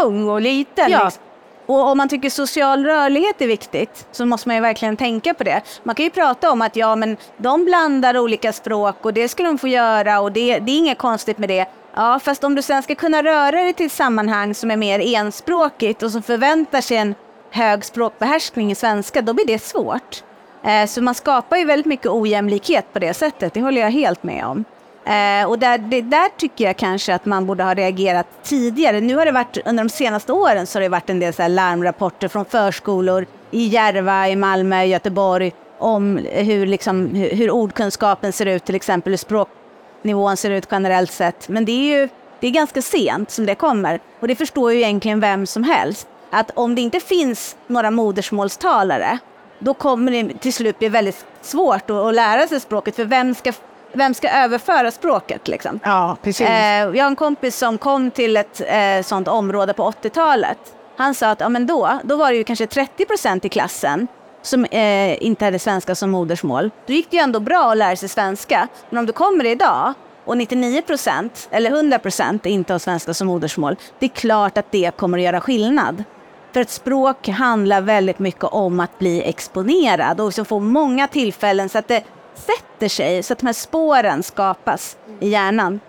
ung 0.04 0.28
och 0.28 0.40
liten. 0.40 0.90
Ja. 0.90 1.04
liksom. 1.04 1.22
Och 1.66 1.88
om 1.88 1.98
man 1.98 2.08
tycker 2.08 2.30
social 2.30 2.84
rörlighet 2.84 3.40
är 3.40 3.46
viktigt 3.46 4.06
så 4.12 4.26
måste 4.26 4.48
man 4.48 4.56
ju 4.56 4.62
verkligen 4.62 4.96
tänka 4.96 5.34
på 5.34 5.44
det. 5.44 5.62
Man 5.82 5.94
kan 5.94 6.04
ju 6.04 6.10
prata 6.10 6.50
om 6.50 6.62
att 6.62 6.76
ja, 6.76 6.96
men 6.96 7.16
de 7.36 7.64
blandar 7.64 8.18
olika 8.18 8.52
språk 8.52 8.96
och 9.02 9.14
det 9.14 9.28
ska 9.28 9.42
de 9.42 9.58
få 9.58 9.68
göra 9.68 10.20
och 10.20 10.32
det, 10.32 10.58
det 10.58 10.72
är 10.72 10.78
inget 10.78 10.98
konstigt 10.98 11.38
med 11.38 11.48
det. 11.48 11.66
Ja, 11.94 12.20
fast 12.22 12.44
om 12.44 12.54
du 12.54 12.62
sen 12.62 12.82
ska 12.82 12.94
kunna 12.94 13.22
röra 13.22 13.50
dig 13.50 13.72
till 13.72 13.86
ett 13.86 13.92
sammanhang 13.92 14.54
som 14.54 14.70
är 14.70 14.76
mer 14.76 15.16
enspråkigt 15.16 16.02
och 16.02 16.10
som 16.10 16.22
förväntar 16.22 16.80
sig 16.80 16.96
en 16.96 17.14
hög 17.50 17.84
språkbehärskning 17.84 18.70
i 18.70 18.74
svenska, 18.74 19.22
då 19.22 19.34
blir 19.34 19.46
det 19.46 19.62
svårt. 19.62 20.22
Eh, 20.64 20.86
så 20.86 21.02
man 21.02 21.14
skapar 21.14 21.56
ju 21.56 21.64
väldigt 21.64 21.86
mycket 21.86 22.06
ojämlikhet 22.06 22.92
på 22.92 22.98
det 22.98 23.14
sättet, 23.14 23.54
det 23.54 23.60
håller 23.60 23.80
jag 23.80 23.90
helt 23.90 24.22
med 24.22 24.44
om. 24.46 24.64
Eh, 25.04 25.48
och 25.48 25.58
där, 25.58 25.78
det, 25.78 26.00
där 26.00 26.28
tycker 26.36 26.64
jag 26.64 26.76
kanske 26.76 27.14
att 27.14 27.24
man 27.24 27.46
borde 27.46 27.64
ha 27.64 27.74
reagerat 27.74 28.26
tidigare. 28.42 29.00
Nu 29.00 29.16
har 29.16 29.24
det 29.24 29.32
varit, 29.32 29.58
under 29.64 29.84
de 29.84 29.90
senaste 29.90 30.32
åren 30.32 30.66
så 30.66 30.78
har 30.78 30.82
det 30.82 30.88
varit 30.88 31.10
en 31.10 31.20
del 31.20 31.34
så 31.34 31.42
här 31.42 31.48
larmrapporter 31.48 32.28
från 32.28 32.44
förskolor 32.44 33.26
i 33.50 33.66
Järva, 33.66 34.28
i 34.28 34.36
Malmö, 34.36 34.82
i 34.82 34.86
Göteborg 34.86 35.52
om 35.78 36.16
hur, 36.32 36.66
liksom, 36.66 37.06
hur, 37.06 37.30
hur 37.30 37.50
ordkunskapen 37.50 38.32
ser 38.32 38.46
ut, 38.46 38.64
till 38.64 38.74
exempel 38.74 39.12
hur 39.12 39.18
språknivån 39.18 40.36
ser 40.36 40.50
ut 40.50 40.68
generellt 40.70 41.12
sett. 41.12 41.48
Men 41.48 41.64
det 41.64 41.72
är 41.72 42.00
ju 42.00 42.08
det 42.42 42.46
är 42.46 42.50
ganska 42.50 42.82
sent 42.82 43.30
som 43.30 43.46
det 43.46 43.54
kommer. 43.54 44.00
Och 44.20 44.28
det 44.28 44.36
förstår 44.36 44.72
ju 44.72 44.78
egentligen 44.78 45.20
vem 45.20 45.46
som 45.46 45.64
helst. 45.64 46.08
Att 46.30 46.50
om 46.54 46.74
det 46.74 46.80
inte 46.80 47.00
finns 47.00 47.56
några 47.66 47.90
modersmålstalare, 47.90 49.18
då 49.58 49.74
kommer 49.74 50.12
det 50.12 50.38
till 50.38 50.52
slut 50.52 50.78
bli 50.78 50.88
väldigt 50.88 51.26
svårt 51.42 51.90
att, 51.90 51.96
att 51.96 52.14
lära 52.14 52.46
sig 52.46 52.60
språket. 52.60 52.96
För 52.96 53.04
vem 53.04 53.34
ska, 53.34 53.52
vem 53.92 54.14
ska 54.14 54.30
överföra 54.30 54.90
språket 54.90 55.48
liksom? 55.48 55.80
Ja, 55.84 56.16
precis. 56.22 56.48
Eh, 56.48 56.80
jag 56.80 57.04
har 57.04 57.10
en 57.10 57.16
kompis 57.16 57.56
som 57.56 57.78
kom 57.78 58.10
till 58.10 58.36
ett 58.36 58.60
eh, 58.66 59.02
sånt 59.02 59.28
område 59.28 59.72
på 59.72 59.90
80-talet. 59.90 60.58
Han 60.96 61.14
sa 61.14 61.30
att 61.30 61.40
ja, 61.40 61.48
men 61.48 61.66
då, 61.66 61.98
då 62.04 62.16
var 62.16 62.30
det 62.30 62.36
ju 62.36 62.44
kanske 62.44 62.66
30 62.66 63.04
procent 63.04 63.44
i 63.44 63.48
klassen 63.48 64.08
som 64.42 64.64
eh, 64.64 65.22
inte 65.22 65.44
hade 65.44 65.58
svenska 65.58 65.94
som 65.94 66.10
modersmål. 66.10 66.70
Då 66.86 66.92
gick 66.92 67.10
det 67.10 67.16
ju 67.16 67.22
ändå 67.22 67.40
bra 67.40 67.70
att 67.70 67.76
lära 67.76 67.96
sig 67.96 68.08
svenska. 68.08 68.68
Men 68.90 68.98
om 68.98 69.06
du 69.06 69.12
kommer 69.12 69.44
idag 69.44 69.94
och 70.24 70.36
99 70.36 70.82
procent 70.82 71.48
eller 71.50 71.70
100 71.70 71.98
procent 71.98 72.46
inte 72.46 72.72
har 72.72 72.78
svenska 72.78 73.14
som 73.14 73.26
modersmål, 73.26 73.76
det 73.98 74.06
är 74.06 74.10
klart 74.10 74.58
att 74.58 74.72
det 74.72 74.96
kommer 74.96 75.18
att 75.18 75.24
göra 75.24 75.40
skillnad. 75.40 76.04
För 76.52 76.60
ett 76.60 76.70
språk 76.70 77.28
handlar 77.28 77.80
väldigt 77.80 78.18
mycket 78.18 78.44
om 78.44 78.80
att 78.80 78.98
bli 78.98 79.22
exponerad 79.22 80.20
och 80.20 80.34
så 80.34 80.44
få 80.44 80.60
många 80.60 81.08
tillfällen 81.08 81.68
så 81.68 81.78
att 81.78 81.88
det 81.88 82.04
sätter 82.34 82.88
sig, 82.88 83.22
så 83.22 83.32
att 83.32 83.38
de 83.38 83.46
här 83.46 83.52
spåren 83.52 84.22
skapas 84.22 84.96
i 85.20 85.28
hjärnan. 85.28 85.80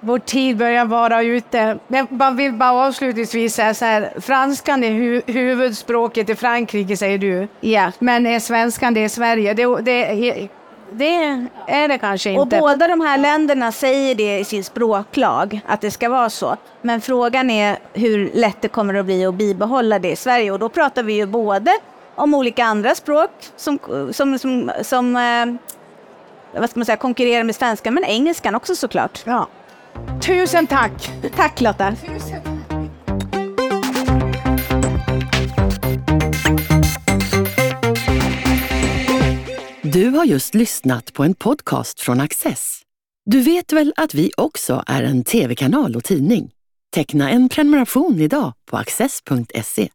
Vår 0.00 0.18
tid 0.18 0.56
börjar 0.56 0.84
vara 0.84 1.22
ute. 1.22 1.78
Men 1.88 2.06
man 2.10 2.36
vill 2.36 2.52
bara 2.52 2.86
avslutningsvis 2.86 3.54
säga 3.54 3.74
så 3.74 3.84
här, 3.84 4.12
franskan 4.20 4.84
är 4.84 4.90
hu 4.90 5.22
huvudspråket 5.26 6.30
i 6.30 6.34
Frankrike 6.34 6.96
säger 6.96 7.18
du. 7.18 7.48
Ja. 7.60 7.92
Men 7.98 8.26
är 8.26 8.40
svenskan 8.40 8.94
det 8.94 9.04
i 9.04 9.08
Sverige? 9.08 9.54
Det, 9.54 9.80
det, 9.80 10.48
det 10.92 11.46
är 11.66 11.88
det 11.88 11.98
kanske 11.98 12.36
Och 12.36 12.42
inte. 12.42 12.58
båda 12.58 12.88
de 12.88 13.00
här 13.00 13.18
länderna 13.18 13.72
säger 13.72 14.14
det 14.14 14.38
i 14.38 14.44
sin 14.44 14.64
språklag, 14.64 15.60
att 15.66 15.80
det 15.80 15.90
ska 15.90 16.08
vara 16.08 16.30
så. 16.30 16.56
Men 16.82 17.00
frågan 17.00 17.50
är 17.50 17.78
hur 17.92 18.30
lätt 18.34 18.62
det 18.62 18.68
kommer 18.68 18.94
att 18.94 19.06
bli 19.06 19.26
att 19.26 19.34
bibehålla 19.34 19.98
det 19.98 20.10
i 20.10 20.16
Sverige. 20.16 20.52
Och 20.52 20.58
då 20.58 20.68
pratar 20.68 21.02
vi 21.02 21.12
ju 21.12 21.26
både 21.26 21.70
om 22.16 22.34
olika 22.34 22.64
andra 22.64 22.94
språk 22.94 23.30
som, 23.56 23.78
som, 24.12 24.38
som, 24.38 24.72
som 24.82 25.16
eh, 25.16 26.60
vad 26.60 26.70
ska 26.70 26.80
man 26.80 26.86
säga, 26.86 26.96
konkurrerar 26.96 27.44
med 27.44 27.54
svenskan, 27.56 27.94
men 27.94 28.04
engelskan 28.04 28.54
också 28.54 28.76
såklart. 28.76 29.22
Ja. 29.24 29.48
Tusen 30.22 30.66
tack! 30.66 31.10
Tack 31.36 31.60
Lotta! 31.60 31.94
Du 39.82 40.10
har 40.10 40.24
just 40.24 40.54
lyssnat 40.54 41.12
på 41.12 41.24
en 41.24 41.34
podcast 41.34 42.00
från 42.00 42.20
Access. 42.20 42.80
Du 43.24 43.40
vet 43.40 43.72
väl 43.72 43.92
att 43.96 44.14
vi 44.14 44.30
också 44.36 44.84
är 44.86 45.02
en 45.02 45.24
tv-kanal 45.24 45.96
och 45.96 46.04
tidning? 46.04 46.50
Teckna 46.94 47.30
en 47.30 47.48
prenumeration 47.48 48.20
idag 48.20 48.52
på 48.70 48.76
access.se. 48.76 49.88